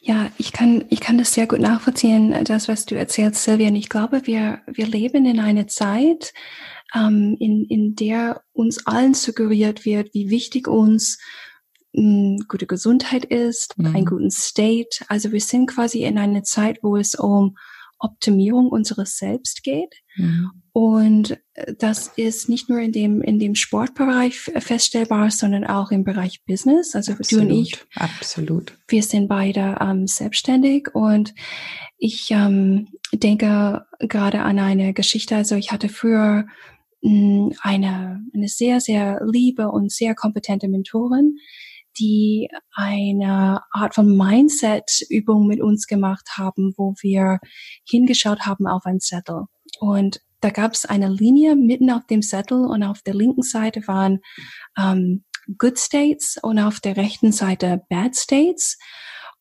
Ja, 0.00 0.30
ich 0.38 0.52
kann, 0.52 0.86
ich 0.88 1.00
kann 1.00 1.18
das 1.18 1.34
sehr 1.34 1.46
gut 1.46 1.60
nachvollziehen, 1.60 2.34
das, 2.44 2.68
was 2.68 2.86
du 2.86 2.94
erzählst, 2.94 3.42
Silvia. 3.42 3.68
Und 3.68 3.76
ich 3.76 3.90
glaube, 3.90 4.26
wir, 4.26 4.62
wir 4.66 4.86
leben 4.86 5.26
in 5.26 5.38
einer 5.38 5.66
Zeit, 5.66 6.32
ähm, 6.94 7.36
in, 7.40 7.66
in 7.68 7.94
der 7.94 8.42
uns 8.52 8.86
allen 8.86 9.12
suggeriert 9.12 9.84
wird, 9.84 10.14
wie 10.14 10.30
wichtig 10.30 10.66
uns 10.66 11.18
mh, 11.92 12.38
hm, 12.38 12.44
gute 12.48 12.66
Gesundheit 12.66 13.26
ist, 13.26 13.76
mhm. 13.76 13.94
einen 13.94 14.06
guten 14.06 14.30
State. 14.30 15.04
Also 15.08 15.32
wir 15.32 15.40
sind 15.40 15.66
quasi 15.66 16.04
in 16.04 16.16
einer 16.16 16.42
Zeit, 16.42 16.78
wo 16.82 16.96
es 16.96 17.14
um 17.14 17.56
Optimierung 17.98 18.68
unseres 18.68 19.16
Selbst 19.16 19.62
geht. 19.62 19.94
Mhm. 20.16 20.50
Und 20.72 21.38
äh, 21.54 21.74
das 21.78 22.08
ist 22.16 22.48
nicht 22.48 22.68
nur 22.68 22.78
in 22.80 22.92
dem, 22.92 23.22
in 23.22 23.38
dem 23.38 23.54
Sportbereich 23.54 24.38
feststellbar, 24.38 25.30
sondern 25.30 25.64
auch 25.64 25.90
im 25.90 26.04
Bereich 26.04 26.44
Business. 26.46 26.94
Also 26.94 27.12
absolut, 27.12 27.50
du 27.50 27.54
und 27.54 27.60
ich. 27.62 27.78
Absolut. 27.94 28.76
Wir 28.88 29.02
sind 29.02 29.28
beide 29.28 29.78
ähm, 29.80 30.06
selbstständig 30.06 30.94
und 30.94 31.34
ich 31.98 32.30
ähm, 32.30 32.88
denke 33.12 33.86
gerade 34.00 34.42
an 34.42 34.58
eine 34.58 34.92
Geschichte. 34.92 35.36
Also 35.36 35.54
ich 35.54 35.72
hatte 35.72 35.88
früher 35.88 36.46
mh, 37.00 37.10
hm, 37.10 37.52
eine, 37.60 38.22
eine 38.34 38.48
sehr, 38.48 38.80
sehr 38.80 39.20
liebe 39.24 39.70
und 39.70 39.90
sehr 39.90 40.14
kompetente 40.14 40.68
Mentorin, 40.68 41.38
die 41.98 42.48
eine 42.72 43.62
Art 43.70 43.94
von 43.94 44.16
Mindset-Übung 44.16 45.46
mit 45.46 45.60
uns 45.60 45.86
gemacht 45.86 46.30
haben, 46.36 46.74
wo 46.76 46.94
wir 47.00 47.38
hingeschaut 47.84 48.40
haben 48.40 48.66
auf 48.66 48.86
ein 48.86 49.00
Zettel. 49.00 49.44
Und 49.80 50.20
da 50.40 50.50
gab 50.50 50.72
es 50.72 50.84
eine 50.84 51.08
Linie 51.08 51.56
mitten 51.56 51.90
auf 51.90 52.06
dem 52.06 52.22
Zettel 52.22 52.66
und 52.66 52.82
auf 52.82 53.02
der 53.02 53.14
linken 53.14 53.42
Seite 53.42 53.86
waren 53.86 54.20
ähm, 54.78 55.24
Good 55.58 55.78
States 55.78 56.38
und 56.42 56.58
auf 56.58 56.80
der 56.80 56.96
rechten 56.96 57.32
Seite 57.32 57.82
Bad 57.88 58.16
States. 58.16 58.78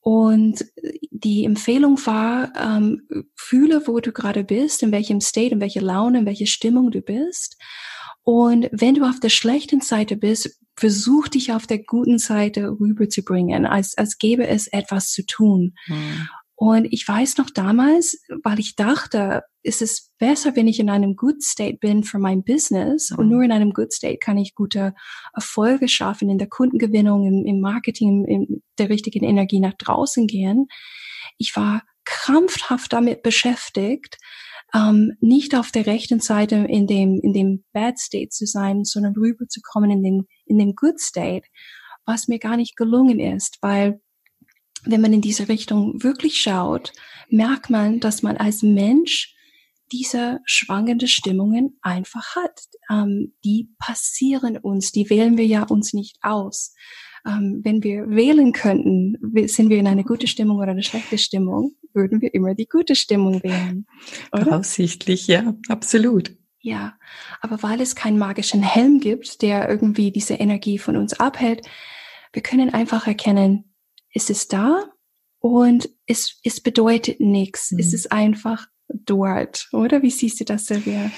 Und 0.02 0.66
die 1.10 1.46
Empfehlung 1.46 1.98
war, 2.06 2.54
ähm, 2.56 3.08
fühle, 3.36 3.88
wo 3.88 4.00
du 4.00 4.12
gerade 4.12 4.44
bist, 4.44 4.84
in 4.84 4.92
welchem 4.92 5.20
State, 5.20 5.56
in 5.56 5.62
welcher 5.62 5.82
Laune, 5.82 6.20
in 6.20 6.26
welcher 6.28 6.46
Stimmung 6.46 6.92
du 6.92 7.02
bist. 7.02 7.58
Und 8.26 8.70
wenn 8.72 8.96
du 8.96 9.08
auf 9.08 9.20
der 9.20 9.30
schlechten 9.30 9.82
Seite 9.82 10.18
bist, 10.18 10.60
versuch 10.76 11.28
dich 11.28 11.54
auf 11.54 11.68
der 11.68 11.80
guten 11.80 12.18
Seite 12.18 12.72
rüberzubringen, 12.72 13.66
als, 13.66 13.98
als 13.98 14.18
gäbe 14.18 14.48
es 14.48 14.68
etwas 14.68 15.12
zu 15.12 15.26
tun. 15.26 15.76
Mhm. 15.88 16.28
Und 16.58 16.88
ich 16.92 17.08
weiß 17.08 17.38
noch 17.38 17.50
damals, 17.50 18.18
weil 18.44 18.60
ich 18.60 18.76
dachte, 18.76 19.44
ist 19.62 19.82
es 19.82 20.12
besser, 20.18 20.56
wenn 20.56 20.68
ich 20.68 20.80
in 20.80 20.90
einem 20.90 21.16
Good 21.16 21.44
State 21.44 21.78
bin 21.80 22.04
für 22.04 22.18
mein 22.18 22.44
Business 22.44 23.12
mhm. 23.12 23.20
und 23.20 23.30
nur 23.30 23.44
in 23.44 23.52
einem 23.52 23.74
Good 23.74 23.94
State 23.94 24.18
kann 24.18 24.38
ich 24.40 24.56
gute 24.56 24.96
Erfolge 25.34 25.88
schaffen 25.88 26.30
in 26.30 26.40
der 26.40 26.48
Kundengewinnung, 26.48 27.28
im, 27.28 27.46
im 27.46 27.62
Marketing, 27.62 28.26
in 28.26 28.64
der 28.80 28.90
richtigen 28.90 29.24
Energie 29.24 29.60
nach 29.60 29.74
draußen 29.78 30.26
gehen. 30.26 30.68
Ich 31.38 31.56
war 31.56 31.84
krampfhaft 32.06 32.92
damit 32.94 33.22
beschäftigt, 33.22 34.18
ähm, 34.76 35.14
nicht 35.22 35.56
auf 35.56 35.72
der 35.72 35.86
rechten 35.86 36.20
Seite 36.20 36.56
in 36.56 36.86
dem, 36.86 37.20
in 37.22 37.34
dem 37.34 37.64
Bad 37.72 37.98
State 37.98 38.30
zu 38.30 38.46
sein, 38.46 38.84
sondern 38.84 39.16
rüberzukommen 39.16 39.90
in 39.90 40.04
den, 40.04 40.28
in 40.46 40.58
den 40.58 40.76
Good 40.76 41.00
State, 41.00 41.48
was 42.06 42.28
mir 42.28 42.40
gar 42.40 42.58
nicht 42.58 42.76
gelungen 42.76 43.20
ist, 43.20 43.58
weil 43.62 44.02
wenn 44.84 45.02
man 45.02 45.14
in 45.14 45.22
diese 45.22 45.48
Richtung 45.48 46.04
wirklich 46.04 46.38
schaut, 46.38 46.92
merkt 47.30 47.70
man, 47.70 48.00
dass 48.00 48.22
man 48.22 48.38
als 48.38 48.62
Mensch 48.62 49.34
diese 49.92 50.40
schwangende 50.46 51.08
Stimmungen 51.08 51.78
einfach 51.82 52.36
hat. 52.36 52.60
Ähm, 52.92 53.34
die 53.44 53.70
passieren 53.80 54.58
uns, 54.58 54.92
die 54.92 55.10
wählen 55.10 55.38
wir 55.38 55.46
ja 55.46 55.64
uns 55.64 55.94
nicht 55.94 56.18
aus. 56.22 56.76
Ähm, 57.26 57.62
wenn 57.64 57.84
wir 57.84 58.10
wählen 58.10 58.52
könnten, 58.52 59.16
sind 59.48 59.70
wir 59.70 59.78
in 59.78 59.88
eine 59.88 60.04
gute 60.04 60.28
Stimmung 60.28 60.58
oder 60.58 60.72
eine 60.72 60.84
schlechte 60.84 61.18
Stimmung, 61.18 61.76
würden 61.96 62.22
wir 62.22 62.34
immer 62.34 62.56
die 62.56 62.68
gute 62.68 62.96
Stimmung 62.96 63.42
wählen. 63.44 63.88
Oder? 64.32 64.46
Voraussichtlich, 64.46 65.28
ja, 65.28 65.56
absolut. 65.70 66.36
Ja, 66.60 66.98
aber 67.42 67.62
weil 67.62 67.80
es 67.80 67.96
keinen 67.96 68.18
magischen 68.18 68.64
Helm 68.64 69.00
gibt, 69.00 69.42
der 69.42 69.70
irgendwie 69.70 70.12
diese 70.12 70.34
Energie 70.34 70.80
von 70.80 70.98
uns 70.98 71.14
abhält, 71.20 71.68
wir 72.34 72.42
können 72.42 72.74
einfach 72.74 73.08
erkennen, 73.08 73.76
ist 74.14 74.30
es 74.30 74.48
da 74.48 74.84
und 75.40 75.90
es, 76.08 76.40
es 76.44 76.60
bedeutet 76.60 77.20
nichts. 77.20 77.72
Mhm. 77.72 77.80
Es 77.80 77.94
ist 77.94 78.12
einfach 78.12 78.68
dort, 78.90 79.68
oder? 79.72 80.02
Wie 80.02 80.10
siehst 80.10 80.40
du 80.40 80.44
das, 80.44 80.66
Silvia? 80.66 81.12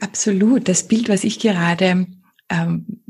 Absolut. 0.00 0.68
Das 0.68 0.86
Bild, 0.86 1.08
was 1.08 1.24
ich 1.24 1.40
gerade, 1.40 2.06
ähm, 2.48 3.02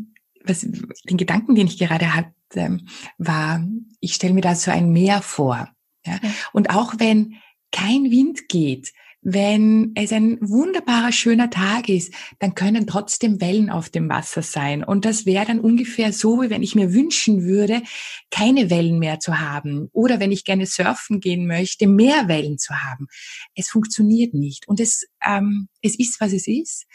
was, 0.44 0.60
den 0.60 1.16
Gedanken, 1.16 1.54
den 1.54 1.66
ich 1.66 1.78
gerade 1.78 2.14
hatte, 2.14 2.78
war, 3.18 3.64
ich 4.00 4.14
stelle 4.14 4.34
mir 4.34 4.40
da 4.40 4.54
so 4.54 4.70
ein 4.70 4.92
Meer 4.92 5.22
vor. 5.22 5.68
Ja? 6.04 6.18
ja. 6.22 6.30
Und 6.52 6.70
auch 6.70 6.94
wenn 6.98 7.36
kein 7.70 8.10
Wind 8.10 8.48
geht, 8.48 8.92
wenn 9.22 9.92
es 9.94 10.12
ein 10.12 10.38
wunderbarer, 10.40 11.12
schöner 11.12 11.48
Tag 11.48 11.88
ist, 11.88 12.12
dann 12.40 12.56
können 12.56 12.88
trotzdem 12.88 13.40
Wellen 13.40 13.70
auf 13.70 13.88
dem 13.88 14.08
Wasser 14.08 14.42
sein. 14.42 14.82
Und 14.82 15.04
das 15.04 15.26
wäre 15.26 15.46
dann 15.46 15.60
ungefähr 15.60 16.12
so, 16.12 16.42
wie 16.42 16.50
wenn 16.50 16.64
ich 16.64 16.74
mir 16.74 16.92
wünschen 16.92 17.44
würde, 17.44 17.82
keine 18.30 18.68
Wellen 18.68 18.98
mehr 18.98 19.20
zu 19.20 19.38
haben. 19.38 19.88
Oder 19.92 20.18
wenn 20.18 20.32
ich 20.32 20.44
gerne 20.44 20.66
surfen 20.66 21.20
gehen 21.20 21.46
möchte, 21.46 21.86
mehr 21.86 22.26
Wellen 22.26 22.58
zu 22.58 22.74
haben. 22.74 23.06
Es 23.54 23.68
funktioniert 23.68 24.34
nicht. 24.34 24.66
Und 24.66 24.80
es, 24.80 25.06
ähm, 25.24 25.68
es 25.82 25.96
ist, 25.96 26.20
was 26.20 26.32
es 26.32 26.48
ist. 26.48 26.86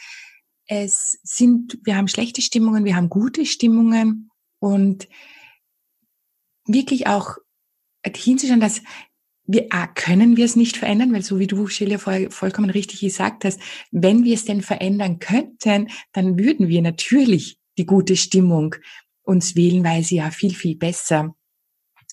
Es 0.66 1.18
sind, 1.22 1.78
wir 1.84 1.96
haben 1.96 2.08
schlechte 2.08 2.42
Stimmungen, 2.42 2.84
wir 2.84 2.94
haben 2.94 3.08
gute 3.08 3.46
Stimmungen 3.46 4.30
und 4.58 5.08
wirklich 6.66 7.06
auch 7.06 7.38
hinzuschauen, 8.04 8.60
dass 8.60 8.82
wir 9.48 9.68
A, 9.70 9.86
können 9.86 10.36
wir 10.36 10.44
es 10.44 10.56
nicht 10.56 10.76
verändern, 10.76 11.12
weil 11.12 11.22
so 11.22 11.38
wie 11.38 11.46
du, 11.46 11.66
Shelia, 11.68 11.98
voll, 11.98 12.30
vollkommen 12.30 12.68
richtig 12.68 13.00
gesagt 13.00 13.44
hast, 13.44 13.58
wenn 13.90 14.24
wir 14.24 14.34
es 14.34 14.44
denn 14.44 14.60
verändern 14.60 15.20
könnten, 15.20 15.88
dann 16.12 16.38
würden 16.38 16.68
wir 16.68 16.82
natürlich 16.82 17.58
die 17.78 17.86
gute 17.86 18.16
Stimmung 18.16 18.74
uns 19.22 19.56
wählen, 19.56 19.82
weil 19.84 20.04
sie 20.04 20.16
ja 20.16 20.30
viel, 20.30 20.54
viel 20.54 20.76
besser 20.76 21.34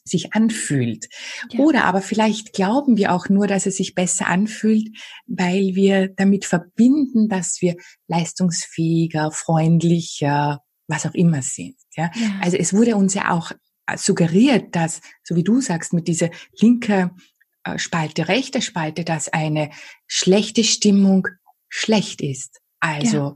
sich 0.06 0.34
anfühlt. 0.34 1.08
Ja. 1.51 1.60
Oder 1.60 1.86
aber 1.86 2.01
vielleicht 2.01 2.54
glauben 2.54 2.96
wir 2.96 3.12
auch 3.12 3.27
nur, 3.27 3.48
dass 3.48 3.65
es 3.65 3.77
sich 3.77 3.96
besser 3.96 4.27
anfühlt, 4.27 4.88
weil 5.25 5.75
wir 5.75 6.10
damit 6.10 6.46
verbinden, 6.46 7.27
dass 7.27 7.60
wir 7.60 7.75
leistungsfähiger, 8.08 9.32
freundlicher, 9.32 10.62
was 10.88 11.06
auch 11.08 11.15
immer 11.15 11.42
sind. 11.42 11.75
Ja? 11.96 12.12
ja. 12.15 12.39
Also 12.42 12.56
es 12.56 12.74
wurde 12.74 12.96
uns 12.96 13.15
ja 13.15 13.32
auch 13.32 13.51
suggeriert, 13.98 14.75
dass, 14.75 15.01
so 15.24 15.36
wie 15.36 15.44
du 15.44 15.62
sagst, 15.62 15.94
mit 15.94 16.08
dieser 16.08 16.30
linke 16.60 17.12
äh, 17.63 17.77
Spalte, 17.77 18.27
rechte 18.27 18.62
Spalte, 18.62 19.04
dass 19.04 19.30
eine 19.30 19.70
schlechte 20.08 20.63
Stimmung 20.63 21.27
schlecht 21.70 22.22
ist. 22.22 22.62
Also 22.80 23.36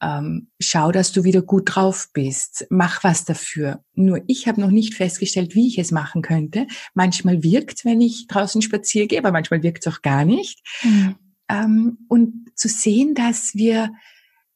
ja. 0.00 0.18
ähm, 0.18 0.50
schau, 0.60 0.92
dass 0.92 1.12
du 1.12 1.24
wieder 1.24 1.42
gut 1.42 1.74
drauf 1.74 2.08
bist. 2.12 2.66
Mach 2.70 3.04
was 3.04 3.24
dafür. 3.24 3.82
Nur 3.94 4.22
ich 4.26 4.48
habe 4.48 4.60
noch 4.60 4.70
nicht 4.70 4.94
festgestellt, 4.94 5.54
wie 5.54 5.68
ich 5.68 5.78
es 5.78 5.90
machen 5.90 6.22
könnte. 6.22 6.66
Manchmal 6.94 7.42
wirkt, 7.42 7.84
wenn 7.84 8.00
ich 8.00 8.26
draußen 8.28 8.62
spazieren 8.62 9.08
gehe, 9.08 9.18
aber 9.18 9.32
manchmal 9.32 9.62
wirkt 9.62 9.86
es 9.86 9.92
auch 9.92 10.02
gar 10.02 10.24
nicht. 10.24 10.60
Mhm. 10.82 11.16
Ähm, 11.48 11.98
und 12.08 12.52
zu 12.56 12.68
sehen, 12.68 13.14
dass 13.14 13.54
wir, 13.54 13.92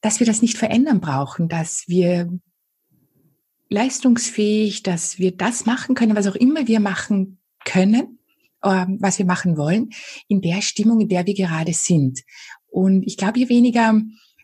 dass 0.01 0.19
wir 0.19 0.27
das 0.27 0.41
nicht 0.41 0.57
verändern 0.57 0.99
brauchen, 0.99 1.47
dass 1.47 1.83
wir 1.87 2.29
leistungsfähig, 3.71 4.83
dass 4.83 5.17
wir 5.17 5.35
das 5.35 5.65
machen 5.65 5.95
können, 5.95 6.15
was 6.15 6.27
auch 6.27 6.35
immer 6.35 6.67
wir 6.67 6.79
machen 6.79 7.39
können, 7.65 8.19
ähm, 8.63 8.97
was 8.99 9.17
wir 9.17 9.25
machen 9.25 9.57
wollen, 9.57 9.89
in 10.27 10.41
der 10.41 10.61
Stimmung, 10.61 10.99
in 10.99 11.09
der 11.09 11.25
wir 11.25 11.33
gerade 11.33 11.73
sind. 11.73 12.21
Und 12.67 13.03
ich 13.03 13.17
glaube, 13.17 13.39
je 13.39 13.49
weniger 13.49 13.99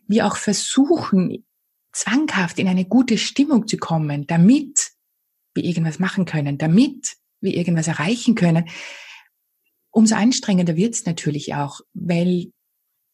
wir 0.07 0.25
auch 0.25 0.37
versuchen, 0.37 1.45
zwanghaft 1.91 2.57
in 2.59 2.67
eine 2.67 2.85
gute 2.85 3.17
Stimmung 3.17 3.67
zu 3.67 3.77
kommen, 3.77 4.25
damit 4.27 4.91
wir 5.53 5.63
irgendwas 5.63 5.99
machen 5.99 6.25
können, 6.25 6.57
damit 6.57 7.17
wir 7.41 7.53
irgendwas 7.53 7.87
erreichen 7.87 8.35
können, 8.35 8.69
umso 9.91 10.15
anstrengender 10.15 10.75
wird 10.77 10.93
es 10.93 11.05
natürlich 11.05 11.55
auch, 11.55 11.81
weil 11.93 12.51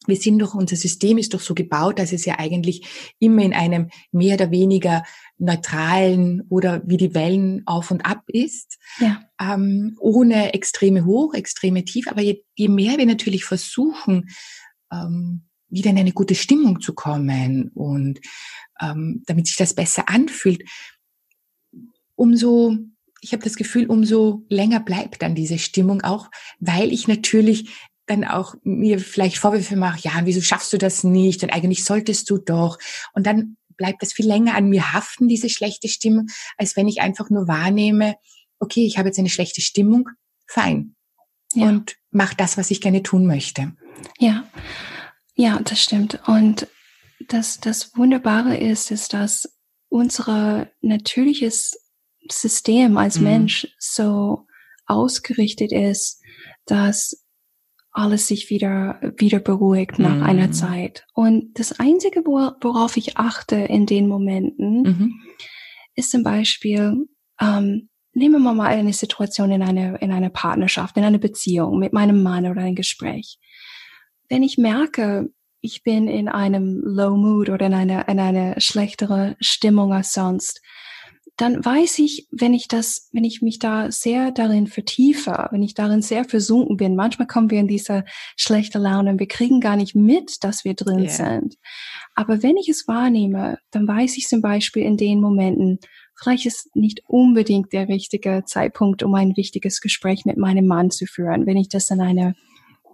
wir 0.08 0.16
sind 0.16 0.40
doch, 0.40 0.54
unser 0.56 0.76
System 0.76 1.18
ist 1.18 1.34
doch 1.34 1.40
so 1.40 1.54
gebaut, 1.54 2.00
dass 2.00 2.14
es 2.14 2.26
ja 2.26 2.40
eigentlich 2.40 3.14
immer 3.20 3.44
in 3.44 3.54
einem 3.54 3.90
mehr 4.12 4.36
oder 4.36 4.52
weniger 4.52 5.04
neutralen 5.38 6.42
oder 6.50 6.82
wie 6.86 6.98
die 6.98 7.14
Wellen 7.14 7.64
auf 7.66 7.92
und 7.92 8.06
ab 8.06 8.24
ist, 8.28 8.78
ja. 9.00 9.22
ähm, 9.40 9.96
ohne 10.00 10.54
extreme 10.54 11.06
Hoch, 11.06 11.34
extreme 11.34 11.86
Tief. 11.86 12.08
Aber 12.08 12.22
je, 12.22 12.44
je 12.56 12.70
mehr 12.70 12.98
wir 12.98 13.06
natürlich 13.06 13.46
versuchen, 13.46 14.30
ähm, 14.92 15.44
wieder 15.70 15.90
in 15.90 15.98
eine 15.98 16.12
gute 16.14 16.36
Stimmung 16.36 16.82
zu 16.82 16.94
kommen 16.94 17.72
und 17.74 18.20
ähm, 18.80 19.24
damit 19.26 19.48
sich 19.48 19.58
das 19.58 19.74
besser 19.74 20.08
anfühlt, 20.08 20.64
umso 22.16 22.78
ich 23.24 23.32
habe 23.32 23.44
das 23.44 23.56
Gefühl, 23.56 23.86
umso 23.88 24.46
länger 24.50 24.82
bleibt 24.82 25.22
dann 25.22 25.34
diese 25.34 25.58
Stimmung 25.58 26.02
auch, 26.02 26.30
weil 26.60 26.92
ich 26.92 27.08
natürlich 27.08 27.70
dann 28.06 28.24
auch 28.26 28.56
mir 28.64 29.00
vielleicht 29.00 29.38
Vorwürfe 29.38 29.76
mache, 29.76 30.00
ja, 30.02 30.12
wieso 30.24 30.42
schaffst 30.42 30.74
du 30.74 30.78
das 30.78 31.04
nicht? 31.04 31.44
Und 31.44 31.52
eigentlich 31.52 31.86
solltest 31.86 32.30
du 32.30 32.38
doch. 32.38 32.78
Und 33.14 33.26
dann 33.26 33.58
bleibt 33.78 34.02
das 34.02 34.14
viel 34.14 34.28
länger 34.28 34.56
an 34.56 34.70
mir 34.70 34.94
haften, 34.94 35.28
diese 35.28 35.50
schlechte 35.50 35.88
Stimmung, 35.88 36.28
als 36.58 36.76
wenn 36.76 36.88
ich 36.88 37.02
einfach 37.02 37.30
nur 37.30 37.48
wahrnehme, 37.48 38.16
okay, 38.60 38.86
ich 38.86 38.98
habe 38.98 39.10
jetzt 39.10 39.20
eine 39.20 39.30
schlechte 39.30 39.62
Stimmung, 39.62 40.10
fein. 40.48 40.96
Ja. 41.54 41.70
Und 41.70 41.98
mach 42.12 42.34
das, 42.34 42.58
was 42.58 42.72
ich 42.72 42.82
gerne 42.82 43.04
tun 43.04 43.26
möchte. 43.26 43.74
Ja, 44.20 44.48
ja, 45.36 45.60
das 45.60 45.82
stimmt. 45.82 46.20
Und 46.28 46.68
das, 47.28 47.60
das 47.60 47.96
Wunderbare 47.96 48.58
ist, 48.58 48.92
ist, 48.92 49.14
dass 49.14 49.58
unser 49.90 50.70
natürliches 50.82 51.78
System 52.30 52.98
als 52.98 53.18
mhm. 53.18 53.24
Mensch 53.24 53.68
so 53.80 54.48
ausgerichtet 54.86 55.72
ist, 55.72 56.22
dass 56.66 57.23
alles 57.94 58.28
sich 58.28 58.50
wieder, 58.50 59.00
wieder 59.18 59.40
beruhigt 59.40 60.00
nach 60.00 60.18
mm. 60.18 60.24
einer 60.24 60.52
Zeit. 60.52 61.06
Und 61.14 61.58
das 61.60 61.80
Einzige, 61.80 62.22
worauf 62.26 62.98
ich 62.98 63.18
achte 63.18 63.56
in 63.56 63.86
den 63.86 64.08
Momenten, 64.08 64.82
mhm. 64.82 65.14
ist 65.96 66.10
zum 66.10 66.24
Beispiel, 66.24 67.08
ähm, 67.40 67.90
nehmen 68.14 68.42
wir 68.42 68.54
mal 68.54 68.68
eine 68.68 68.94
Situation 68.94 69.52
in 69.52 69.62
einer, 69.62 70.02
in 70.02 70.12
einer 70.12 70.32
Partnerschaft, 70.32 70.98
in 70.98 71.04
einer 71.04 71.20
Beziehung 71.20 71.78
mit 71.78 71.94
meinem 71.94 72.24
Mann 72.24 72.48
oder 72.48 72.62
ein 72.62 72.76
Gespräch. 72.76 73.38
Wenn 74.28 74.42
ich 74.42 74.58
merke, 74.58 75.30
ich 75.62 75.84
bin 75.84 76.08
in 76.08 76.28
einem 76.28 76.82
Low 76.84 77.16
Mood 77.16 77.50
oder 77.50 77.68
in 77.68 77.74
einer, 77.76 78.10
in 78.10 78.20
einer 78.20 78.60
schlechtere 78.60 79.38
Stimmung 79.40 79.94
als 79.94 80.14
sonst, 80.14 80.62
dann 81.38 81.66
weiß 81.66 82.00
ich, 82.00 82.28
wenn 82.32 82.54
ich 82.54 82.68
das, 82.68 83.10
wenn 83.12 83.24
ich 83.24 83.42
mich 83.42 83.58
da 83.58 83.92
sehr 83.92 84.32
darin 84.32 84.68
vertiefe, 84.68 85.48
wenn 85.52 85.64
ich 85.64 85.74
darin 85.74 86.04
sehr 86.04 86.26
versunken 86.26 86.78
bin, 86.78 86.96
manchmal 86.96 87.28
kommen 87.28 87.50
wir 87.50 87.60
in 87.60 87.68
diese 87.68 88.06
schlechte 88.38 88.78
Laune 88.78 89.12
und 89.12 89.20
wir 89.20 89.28
kriegen 89.28 89.60
gar 89.60 89.76
nicht 89.76 89.96
mit, 89.96 90.44
dass 90.44 90.64
wir 90.64 90.76
drin 90.76 91.00
yeah. 91.00 91.10
sind. 91.10 91.58
Aber 92.14 92.44
wenn 92.44 92.58
ich 92.58 92.70
es 92.70 92.88
wahrnehme, 92.88 93.58
dann 93.72 93.88
weiß 93.88 94.18
ich 94.18 94.28
zum 94.28 94.42
Beispiel 94.42 94.84
in 94.84 94.96
den 94.96 95.22
Momenten, 95.22 95.80
vielleicht 96.16 96.46
ist 96.46 96.76
nicht 96.76 97.02
unbedingt 97.08 97.74
der 97.74 97.88
richtige 97.88 98.44
Zeitpunkt, 98.46 99.02
um 99.02 99.16
ein 99.16 99.36
wichtiges 99.36 99.82
Gespräch 99.82 100.26
mit 100.26 100.38
meinem 100.38 100.68
Mann 100.68 100.92
zu 100.92 101.08
führen, 101.08 101.48
wenn 101.48 101.58
ich 101.58 101.70
das 101.70 101.90
in 101.90 102.00
einer 102.00 102.36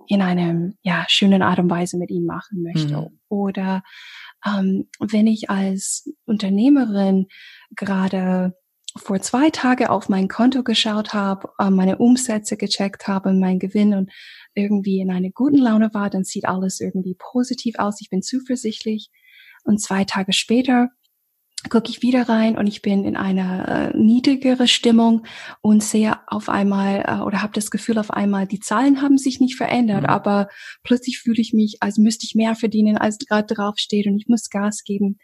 in 0.07 0.23
einem 0.23 0.73
ja 0.81 1.05
schönen 1.07 1.43
Art 1.43 1.59
und 1.59 1.69
Weise 1.69 1.97
mit 1.97 2.09
ihm 2.09 2.25
machen 2.25 2.63
möchte. 2.63 2.97
Mhm. 2.97 3.19
Oder 3.27 3.83
ähm, 4.45 4.89
wenn 4.99 5.27
ich 5.27 5.49
als 5.49 6.09
Unternehmerin 6.25 7.27
gerade 7.75 8.53
vor 8.95 9.21
zwei 9.21 9.49
Tagen 9.49 9.87
auf 9.87 10.09
mein 10.09 10.27
Konto 10.27 10.63
geschaut 10.63 11.13
habe, 11.13 11.49
äh, 11.59 11.69
meine 11.69 11.97
Umsätze 11.97 12.57
gecheckt 12.57 13.07
habe, 13.07 13.33
mein 13.33 13.59
Gewinn 13.59 13.93
und 13.93 14.11
irgendwie 14.55 14.99
in 14.99 15.11
einer 15.11 15.29
guten 15.29 15.57
Laune 15.57 15.93
war, 15.93 16.09
dann 16.09 16.23
sieht 16.23 16.45
alles 16.45 16.79
irgendwie 16.79 17.15
positiv 17.17 17.75
aus. 17.77 18.01
Ich 18.01 18.09
bin 18.09 18.21
zuversichtlich. 18.21 19.09
Und 19.63 19.81
zwei 19.81 20.05
Tage 20.05 20.33
später 20.33 20.89
gucke 21.67 21.89
ich 21.89 22.01
wieder 22.01 22.29
rein 22.29 22.57
und 22.57 22.67
ich 22.67 22.81
bin 22.81 23.03
in 23.03 23.17
einer 23.17 23.91
äh, 23.93 23.97
niedrigere 23.97 24.67
Stimmung 24.67 25.25
und 25.61 25.83
sehe 25.83 26.17
auf 26.27 26.47
einmal 26.47 27.03
äh, 27.05 27.21
oder 27.21 27.41
habe 27.41 27.53
das 27.53 27.69
Gefühl 27.69 27.97
auf 27.97 28.11
einmal, 28.11 28.47
die 28.47 28.61
Zahlen 28.61 29.01
haben 29.01 29.17
sich 29.17 29.41
nicht 29.41 29.57
verändert, 29.57 30.03
mhm. 30.03 30.09
aber 30.09 30.47
plötzlich 30.83 31.19
fühle 31.19 31.41
ich 31.41 31.51
mich, 31.51 31.77
als 31.81 31.97
müsste 31.97 32.25
ich 32.25 32.35
mehr 32.35 32.55
verdienen, 32.55 32.97
als 32.97 33.17
gerade 33.17 33.53
draufsteht 33.53 34.07
und 34.07 34.17
ich 34.17 34.27
muss 34.27 34.49
Gas 34.49 34.83
geben. 34.83 35.19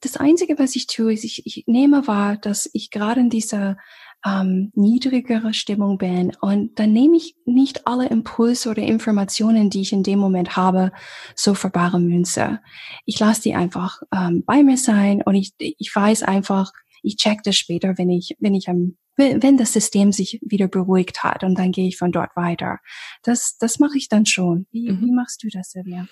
Das 0.00 0.16
Einzige, 0.16 0.58
was 0.58 0.76
ich 0.76 0.86
tue, 0.86 1.12
ist, 1.12 1.24
ich, 1.24 1.46
ich 1.46 1.64
nehme 1.66 2.06
wahr, 2.06 2.36
dass 2.36 2.68
ich 2.72 2.90
gerade 2.90 3.20
in 3.20 3.30
dieser 3.30 3.76
ähm, 4.24 4.72
niedrigere 4.74 5.52
Stimmung 5.52 5.98
bin. 5.98 6.32
Und 6.40 6.78
dann 6.78 6.92
nehme 6.92 7.16
ich 7.16 7.36
nicht 7.44 7.86
alle 7.86 8.08
Impulse 8.08 8.70
oder 8.70 8.82
Informationen, 8.82 9.70
die 9.70 9.82
ich 9.82 9.92
in 9.92 10.02
dem 10.02 10.18
Moment 10.18 10.56
habe, 10.56 10.92
so 11.34 11.54
für 11.54 11.70
bare 11.70 12.00
Münze. 12.00 12.60
Ich 13.04 13.18
lasse 13.20 13.42
die 13.42 13.54
einfach 13.54 14.00
ähm, 14.14 14.42
bei 14.46 14.62
mir 14.62 14.76
sein 14.76 15.22
und 15.22 15.34
ich, 15.34 15.52
ich 15.58 15.94
weiß 15.94 16.22
einfach, 16.22 16.72
ich 17.02 17.16
check 17.16 17.42
das 17.42 17.56
später, 17.56 17.98
wenn 17.98 18.10
ich, 18.10 18.36
wenn 18.40 18.54
ich 18.54 18.68
am 18.68 18.96
wenn 19.16 19.56
das 19.56 19.72
System 19.72 20.10
sich 20.10 20.40
wieder 20.42 20.66
beruhigt 20.66 21.22
hat 21.22 21.44
und 21.44 21.56
dann 21.56 21.70
gehe 21.70 21.86
ich 21.86 21.96
von 21.96 22.10
dort 22.10 22.34
weiter. 22.34 22.80
Das, 23.22 23.56
das 23.58 23.78
mache 23.78 23.96
ich 23.96 24.08
dann 24.08 24.26
schon. 24.26 24.66
Wie, 24.72 24.90
mhm. 24.90 25.02
wie 25.02 25.12
machst 25.12 25.44
du 25.44 25.48
das, 25.52 25.70
Silvia? 25.70 26.08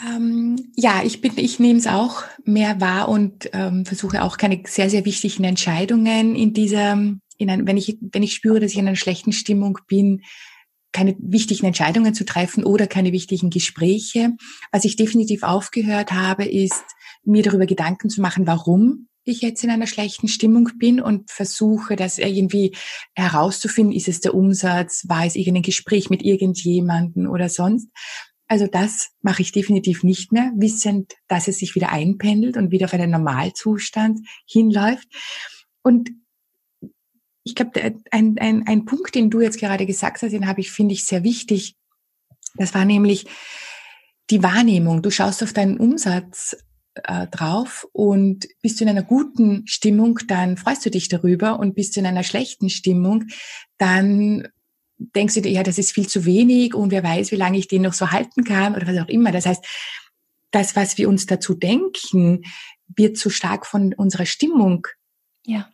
Ähm, 0.00 0.72
ja, 0.76 1.02
ich 1.04 1.20
bin, 1.20 1.32
ich 1.36 1.58
nehme 1.58 1.78
es 1.78 1.86
auch 1.86 2.22
mehr 2.44 2.80
wahr 2.80 3.08
und 3.08 3.50
ähm, 3.52 3.84
versuche 3.84 4.22
auch 4.22 4.36
keine 4.36 4.62
sehr, 4.66 4.90
sehr 4.90 5.04
wichtigen 5.04 5.44
Entscheidungen 5.44 6.36
in 6.36 6.52
dieser, 6.52 6.92
in 6.92 7.50
ein, 7.50 7.66
wenn 7.66 7.76
ich, 7.76 7.98
wenn 8.00 8.22
ich 8.22 8.34
spüre, 8.34 8.60
dass 8.60 8.72
ich 8.72 8.78
in 8.78 8.86
einer 8.86 8.96
schlechten 8.96 9.32
Stimmung 9.32 9.78
bin, 9.88 10.22
keine 10.92 11.16
wichtigen 11.18 11.66
Entscheidungen 11.66 12.14
zu 12.14 12.24
treffen 12.24 12.64
oder 12.64 12.86
keine 12.86 13.12
wichtigen 13.12 13.50
Gespräche. 13.50 14.34
Was 14.72 14.84
ich 14.84 14.96
definitiv 14.96 15.42
aufgehört 15.42 16.12
habe, 16.12 16.44
ist, 16.44 16.84
mir 17.24 17.42
darüber 17.42 17.66
Gedanken 17.66 18.08
zu 18.08 18.20
machen, 18.22 18.46
warum 18.46 19.08
ich 19.24 19.42
jetzt 19.42 19.62
in 19.62 19.70
einer 19.70 19.86
schlechten 19.86 20.28
Stimmung 20.28 20.70
bin 20.78 21.00
und 21.00 21.30
versuche, 21.30 21.96
das 21.96 22.18
irgendwie 22.18 22.74
herauszufinden, 23.14 23.94
ist 23.94 24.08
es 24.08 24.20
der 24.20 24.34
Umsatz, 24.34 25.04
war 25.08 25.26
es 25.26 25.36
irgendein 25.36 25.62
Gespräch 25.62 26.08
mit 26.08 26.22
irgendjemanden 26.22 27.26
oder 27.26 27.50
sonst, 27.50 27.88
also 28.48 28.66
das 28.66 29.10
mache 29.20 29.42
ich 29.42 29.52
definitiv 29.52 30.02
nicht 30.02 30.32
mehr, 30.32 30.50
wissend, 30.56 31.14
dass 31.28 31.48
es 31.48 31.58
sich 31.58 31.74
wieder 31.74 31.90
einpendelt 31.92 32.56
und 32.56 32.70
wieder 32.70 32.86
auf 32.86 32.94
einen 32.94 33.10
Normalzustand 33.10 34.20
hinläuft. 34.46 35.08
Und 35.82 36.10
ich 37.44 37.54
glaube, 37.54 37.94
ein, 38.10 38.36
ein, 38.38 38.66
ein 38.66 38.84
Punkt, 38.86 39.14
den 39.14 39.30
du 39.30 39.40
jetzt 39.40 39.60
gerade 39.60 39.86
gesagt 39.86 40.22
hast, 40.22 40.32
den 40.32 40.46
habe 40.46 40.60
ich, 40.60 40.70
finde 40.70 40.94
ich, 40.94 41.04
sehr 41.04 41.24
wichtig. 41.24 41.76
Das 42.54 42.74
war 42.74 42.84
nämlich 42.84 43.26
die 44.30 44.42
Wahrnehmung. 44.42 45.02
Du 45.02 45.10
schaust 45.10 45.42
auf 45.42 45.52
deinen 45.52 45.78
Umsatz 45.78 46.56
äh, 46.94 47.26
drauf 47.28 47.86
und 47.92 48.46
bist 48.62 48.80
du 48.80 48.84
in 48.84 48.90
einer 48.90 49.02
guten 49.02 49.66
Stimmung, 49.66 50.18
dann 50.26 50.56
freust 50.56 50.84
du 50.84 50.90
dich 50.90 51.08
darüber 51.08 51.58
und 51.58 51.74
bist 51.74 51.96
du 51.96 52.00
in 52.00 52.06
einer 52.06 52.24
schlechten 52.24 52.70
Stimmung, 52.70 53.26
dann 53.76 54.48
denkst 54.98 55.34
du 55.34 55.42
dir, 55.42 55.52
ja, 55.52 55.62
das 55.62 55.78
ist 55.78 55.92
viel 55.92 56.08
zu 56.08 56.24
wenig 56.24 56.74
und 56.74 56.90
wer 56.90 57.02
weiß, 57.02 57.30
wie 57.32 57.36
lange 57.36 57.58
ich 57.58 57.68
den 57.68 57.82
noch 57.82 57.92
so 57.92 58.10
halten 58.10 58.44
kann 58.44 58.74
oder 58.74 58.86
was 58.86 58.98
auch 58.98 59.08
immer. 59.08 59.32
Das 59.32 59.46
heißt, 59.46 59.64
das, 60.50 60.76
was 60.76 60.98
wir 60.98 61.08
uns 61.08 61.26
dazu 61.26 61.54
denken, 61.54 62.42
wird 62.96 63.16
zu 63.16 63.30
stark 63.30 63.66
von 63.66 63.94
unserer 63.94 64.26
Stimmung 64.26 64.86
ja. 65.46 65.68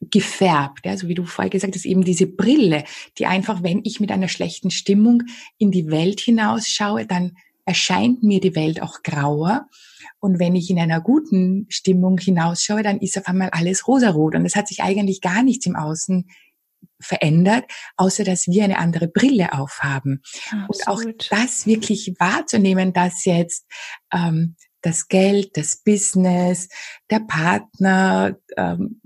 gefärbt. 0.00 0.84
Ja, 0.84 0.96
so 0.96 1.08
wie 1.08 1.14
du 1.14 1.24
vorher 1.24 1.50
gesagt 1.50 1.74
hast, 1.74 1.86
eben 1.86 2.04
diese 2.04 2.26
Brille, 2.26 2.84
die 3.18 3.26
einfach, 3.26 3.62
wenn 3.62 3.80
ich 3.84 3.98
mit 3.98 4.12
einer 4.12 4.28
schlechten 4.28 4.70
Stimmung 4.70 5.22
in 5.58 5.70
die 5.70 5.90
Welt 5.90 6.20
hinausschaue, 6.20 7.06
dann 7.06 7.36
erscheint 7.64 8.22
mir 8.22 8.40
die 8.40 8.54
Welt 8.54 8.82
auch 8.82 9.02
grauer. 9.02 9.68
Und 10.18 10.38
wenn 10.38 10.54
ich 10.54 10.70
in 10.70 10.78
einer 10.78 11.00
guten 11.00 11.66
Stimmung 11.70 12.18
hinausschaue, 12.18 12.82
dann 12.82 12.98
ist 12.98 13.16
auf 13.16 13.26
einmal 13.26 13.50
alles 13.50 13.88
rosarot. 13.88 14.34
Und 14.34 14.44
es 14.44 14.54
hat 14.54 14.68
sich 14.68 14.82
eigentlich 14.82 15.20
gar 15.20 15.42
nichts 15.42 15.66
im 15.66 15.76
Außen 15.76 16.26
verändert, 17.00 17.64
außer 17.96 18.24
dass 18.24 18.46
wir 18.46 18.64
eine 18.64 18.78
andere 18.78 19.08
Brille 19.08 19.52
aufhaben. 19.52 20.22
Absolut. 20.50 20.68
Und 20.68 20.88
auch 20.88 21.02
das 21.30 21.66
wirklich 21.66 22.14
wahrzunehmen, 22.18 22.92
dass 22.92 23.24
jetzt 23.24 23.66
ähm, 24.12 24.56
das 24.82 25.08
Geld, 25.08 25.56
das 25.56 25.82
Business, 25.82 26.68
der 27.10 27.20
Partner, 27.20 28.36
ähm, 28.56 29.00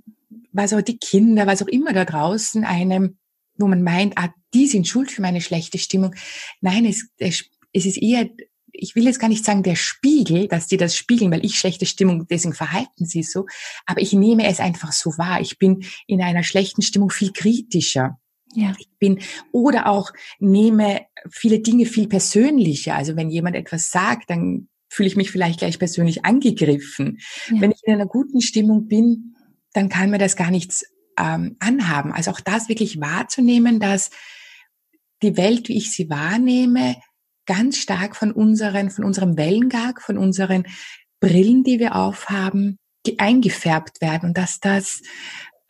was 0.53 0.73
auch 0.73 0.83
die 0.83 0.99
Kinder, 0.99 1.47
was 1.47 1.63
auch 1.63 1.69
immer 1.69 1.93
da 1.93 2.05
draußen 2.05 2.65
einem, 2.65 3.19
wo 3.57 3.67
man 3.67 3.83
meint, 3.83 4.17
ah, 4.17 4.33
die 4.53 4.67
sind 4.67 4.87
schuld 4.87 5.11
für 5.11 5.23
meine 5.23 5.41
schlechte 5.41 5.79
Stimmung. 5.79 6.15
Nein, 6.61 6.85
es, 6.85 7.09
es 7.19 7.51
ist 7.73 8.01
eher 8.01 8.29
ich 8.75 8.95
will 8.97 9.05
jetzt 9.05 9.21
gar 9.21 9.29
nicht 9.29 9.45
sagen 9.45 9.63
der 9.63 9.77
Spiegel, 9.77 10.49
dass 10.49 10.67
die 10.67 10.77
das 10.77 10.97
spiegeln, 10.97 11.31
weil 11.31 11.45
ich 11.45 11.59
schlechte 11.59 11.87
Stimmung, 11.87 12.27
deswegen 12.29 12.55
verhalten 12.55 13.07
sie 13.07 13.23
so, 13.23 13.47
aber 13.87 14.01
ich 14.01 14.13
nehme 14.13 14.47
es 14.47 14.61
einfach 14.61 14.93
so 14.93 15.17
wahr. 15.17 15.41
Ich 15.41 15.59
bin 15.59 15.85
in 16.07 16.21
einer 16.21 16.43
schlechten 16.43 16.83
Stimmung 16.83 17.11
viel 17.11 17.33
kritischer. 17.33 18.19
Ja. 18.55 18.75
Ich 18.79 18.89
bin, 18.99 19.21
oder 19.53 19.87
auch 19.87 20.13
nehme 20.39 21.03
viele 21.31 21.61
Dinge 21.61 21.87
viel 21.87 22.09
persönlicher. 22.09 22.95
Also 22.95 23.17
wenn 23.17 23.31
jemand 23.31 23.57
etwas 23.57 23.91
sagt, 23.91 24.31
dann 24.31 24.69
fühle 24.89 25.09
ich 25.09 25.17
mich 25.17 25.31
vielleicht 25.31 25.61
gleich 25.61 25.79
persönlich 25.79 26.25
angegriffen. 26.25 27.19
Ja. 27.51 27.61
Wenn 27.61 27.73
ich 27.73 27.81
in 27.85 27.95
einer 27.95 28.07
guten 28.07 28.41
Stimmung 28.41 28.87
bin, 28.87 29.35
dann 29.73 29.89
kann 29.89 30.11
mir 30.11 30.19
das 30.19 30.37
gar 30.37 30.51
nichts 30.51 30.85
ähm, 31.19 31.57
anhaben. 31.59 32.13
Also 32.13 32.31
auch 32.31 32.41
das 32.41 32.69
wirklich 32.69 33.01
wahrzunehmen, 33.01 33.81
dass 33.81 34.11
die 35.23 35.37
Welt, 35.37 35.69
wie 35.69 35.77
ich 35.77 35.93
sie 35.93 36.11
wahrnehme, 36.11 36.97
ganz 37.47 37.79
stark 37.79 38.17
von 38.17 38.33
unseren, 38.33 38.91
von 38.91 39.05
unserem 39.05 39.37
Wellengang, 39.37 39.99
von 40.01 40.19
unseren 40.19 40.65
Brillen, 41.21 41.65
die 41.65 41.79
wir 41.79 41.97
aufhaben, 41.97 42.79
eingefärbt 43.19 44.01
werden 44.01 44.31
und 44.31 44.39
dass 44.39 44.61
das 44.61 45.03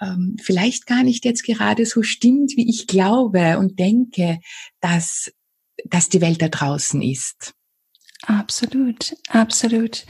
ähm, 0.00 0.36
vielleicht 0.40 0.86
gar 0.86 1.02
nicht 1.02 1.24
jetzt 1.24 1.44
gerade 1.44 1.86
so 1.86 2.02
stimmt, 2.02 2.52
wie 2.56 2.68
ich 2.68 2.86
glaube 2.86 3.58
und 3.58 3.78
denke, 3.78 4.40
dass, 4.80 5.32
dass 5.84 6.08
die 6.08 6.20
Welt 6.20 6.42
da 6.42 6.48
draußen 6.48 7.02
ist. 7.02 7.54
Absolut, 8.22 9.16
absolut. 9.28 10.06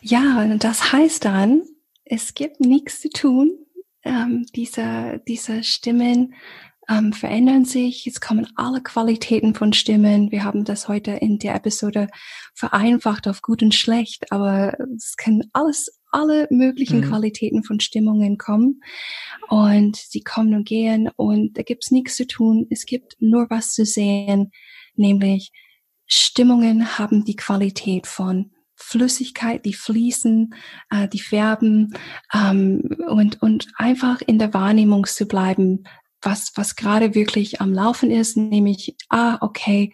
Ja, 0.00 0.46
das 0.56 0.92
heißt 0.92 1.24
dann, 1.24 1.62
es 2.04 2.34
gibt 2.34 2.60
nichts 2.60 3.00
zu 3.00 3.10
tun. 3.10 3.58
Ähm, 4.04 4.46
diese, 4.54 5.22
diese 5.28 5.62
Stimmen 5.62 6.34
ähm, 6.92 7.12
verändern 7.12 7.64
sich. 7.64 8.04
Jetzt 8.04 8.20
kommen 8.20 8.46
alle 8.56 8.82
Qualitäten 8.82 9.54
von 9.54 9.72
Stimmen. 9.72 10.30
Wir 10.30 10.44
haben 10.44 10.64
das 10.64 10.88
heute 10.88 11.12
in 11.12 11.38
der 11.38 11.54
Episode 11.54 12.08
vereinfacht 12.54 13.28
auf 13.28 13.42
gut 13.42 13.62
und 13.62 13.74
schlecht, 13.74 14.30
aber 14.30 14.76
es 14.94 15.16
können 15.16 15.44
alles, 15.52 16.00
alle 16.10 16.46
möglichen 16.50 17.00
mhm. 17.00 17.04
Qualitäten 17.04 17.64
von 17.64 17.80
Stimmungen 17.80 18.36
kommen 18.36 18.80
und 19.48 19.96
sie 19.96 20.22
kommen 20.22 20.54
und 20.54 20.68
gehen 20.68 21.08
und 21.16 21.56
da 21.56 21.62
gibt's 21.62 21.90
nichts 21.90 22.16
zu 22.16 22.26
tun. 22.26 22.66
Es 22.70 22.84
gibt 22.84 23.16
nur 23.20 23.46
was 23.48 23.72
zu 23.72 23.84
sehen, 23.84 24.50
nämlich 24.94 25.50
Stimmungen 26.06 26.98
haben 26.98 27.24
die 27.24 27.36
Qualität 27.36 28.06
von 28.06 28.50
Flüssigkeit, 28.74 29.64
die 29.64 29.74
fließen, 29.74 30.54
äh, 30.90 31.08
die 31.08 31.20
färben 31.20 31.94
ähm, 32.34 32.82
und, 33.08 33.40
und 33.40 33.68
einfach 33.76 34.20
in 34.20 34.38
der 34.38 34.52
Wahrnehmung 34.52 35.06
zu 35.06 35.26
bleiben, 35.26 35.84
was, 36.22 36.52
was 36.54 36.76
gerade 36.76 37.14
wirklich 37.14 37.60
am 37.60 37.72
Laufen 37.72 38.10
ist, 38.10 38.36
nämlich, 38.36 38.96
ah, 39.08 39.38
okay, 39.40 39.92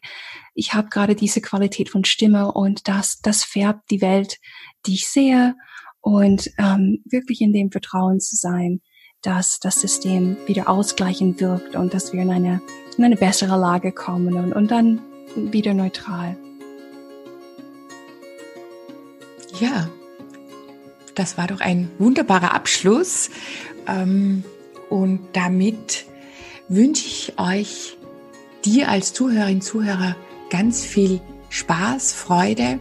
ich 0.55 0.75
habe 0.75 0.89
gerade 0.89 1.15
diese 1.15 1.41
Qualität 1.41 1.89
von 1.89 2.05
Stimme 2.05 2.53
und 2.53 2.89
das, 2.89 3.21
das 3.21 3.45
färbt 3.45 3.91
die 3.91 4.01
Welt, 4.01 4.39
die 4.87 4.95
ich 4.95 5.09
sehe 5.09 5.55
und 6.01 6.51
ähm, 6.59 7.03
wirklich 7.05 7.41
in 7.41 7.53
dem 7.53 7.71
Vertrauen 7.71 8.21
zu 8.21 8.37
sein, 8.37 8.81
dass 9.23 9.59
das 9.59 9.81
System 9.81 10.37
wieder 10.47 10.69
ausgleichend 10.69 11.41
wirkt 11.41 11.75
und 11.75 11.95
dass 11.95 12.13
wir 12.13 12.23
in 12.23 12.31
eine, 12.31 12.61
in 12.97 13.05
eine 13.05 13.17
bessere 13.17 13.59
Lage 13.59 13.93
kommen 13.93 14.35
und, 14.35 14.53
und 14.53 14.71
dann 14.71 15.01
wieder 15.35 15.75
neutral. 15.75 16.37
Ja, 19.61 19.89
das 21.15 21.37
war 21.37 21.49
doch 21.49 21.61
ein 21.61 21.91
wunderbarer 21.99 22.55
Abschluss. 22.55 23.31
Ähm, 23.89 24.45
und 24.89 25.21
damit 25.33 26.07
wünsche 26.69 27.07
ich 27.07 27.33
euch, 27.39 27.97
dir 28.65 28.89
als 28.89 29.13
Zuhörerin, 29.13 29.61
Zuhörer, 29.61 30.17
ganz 30.51 30.85
viel 30.85 31.21
Spaß, 31.51 32.13
Freude 32.13 32.79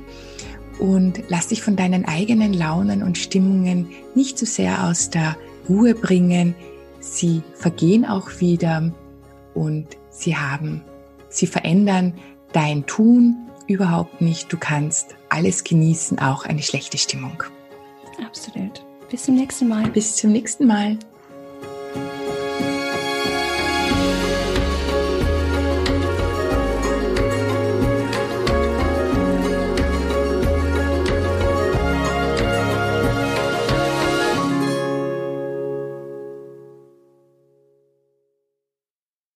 und 0.80 1.24
lass 1.30 1.48
dich 1.48 1.62
von 1.62 1.76
deinen 1.76 2.06
eigenen 2.06 2.54
Launen 2.54 3.04
und 3.04 3.18
Stimmungen 3.18 3.90
nicht 4.16 4.38
zu 4.38 4.46
so 4.46 4.52
sehr 4.52 4.86
aus 4.86 5.10
der 5.10 5.38
Ruhe 5.70 5.96
bringen. 5.96 6.56
Sie 7.00 7.42
vergehen 7.54 8.06
auch 8.06 8.40
wieder 8.40 8.92
und 9.54 9.88
sie 10.10 10.36
haben, 10.36 10.84
sie 11.30 11.48
verändern 11.48 12.14
dein 12.54 12.86
Tun 12.86 13.36
überhaupt 13.68 14.22
nicht. 14.22 14.52
Du 14.52 14.58
kannst 14.58 15.16
alles 15.30 15.64
genießen, 15.64 16.20
auch 16.20 16.46
eine 16.46 16.62
schlechte 16.62 16.98
Stimmung. 16.98 17.44
Absolut. 18.26 18.84
Bis 19.10 19.24
zum 19.24 19.36
nächsten 19.36 19.68
Mal. 19.68 19.90
Bis 19.90 20.16
zum 20.16 20.32
nächsten 20.32 20.68
Mal. 20.68 20.98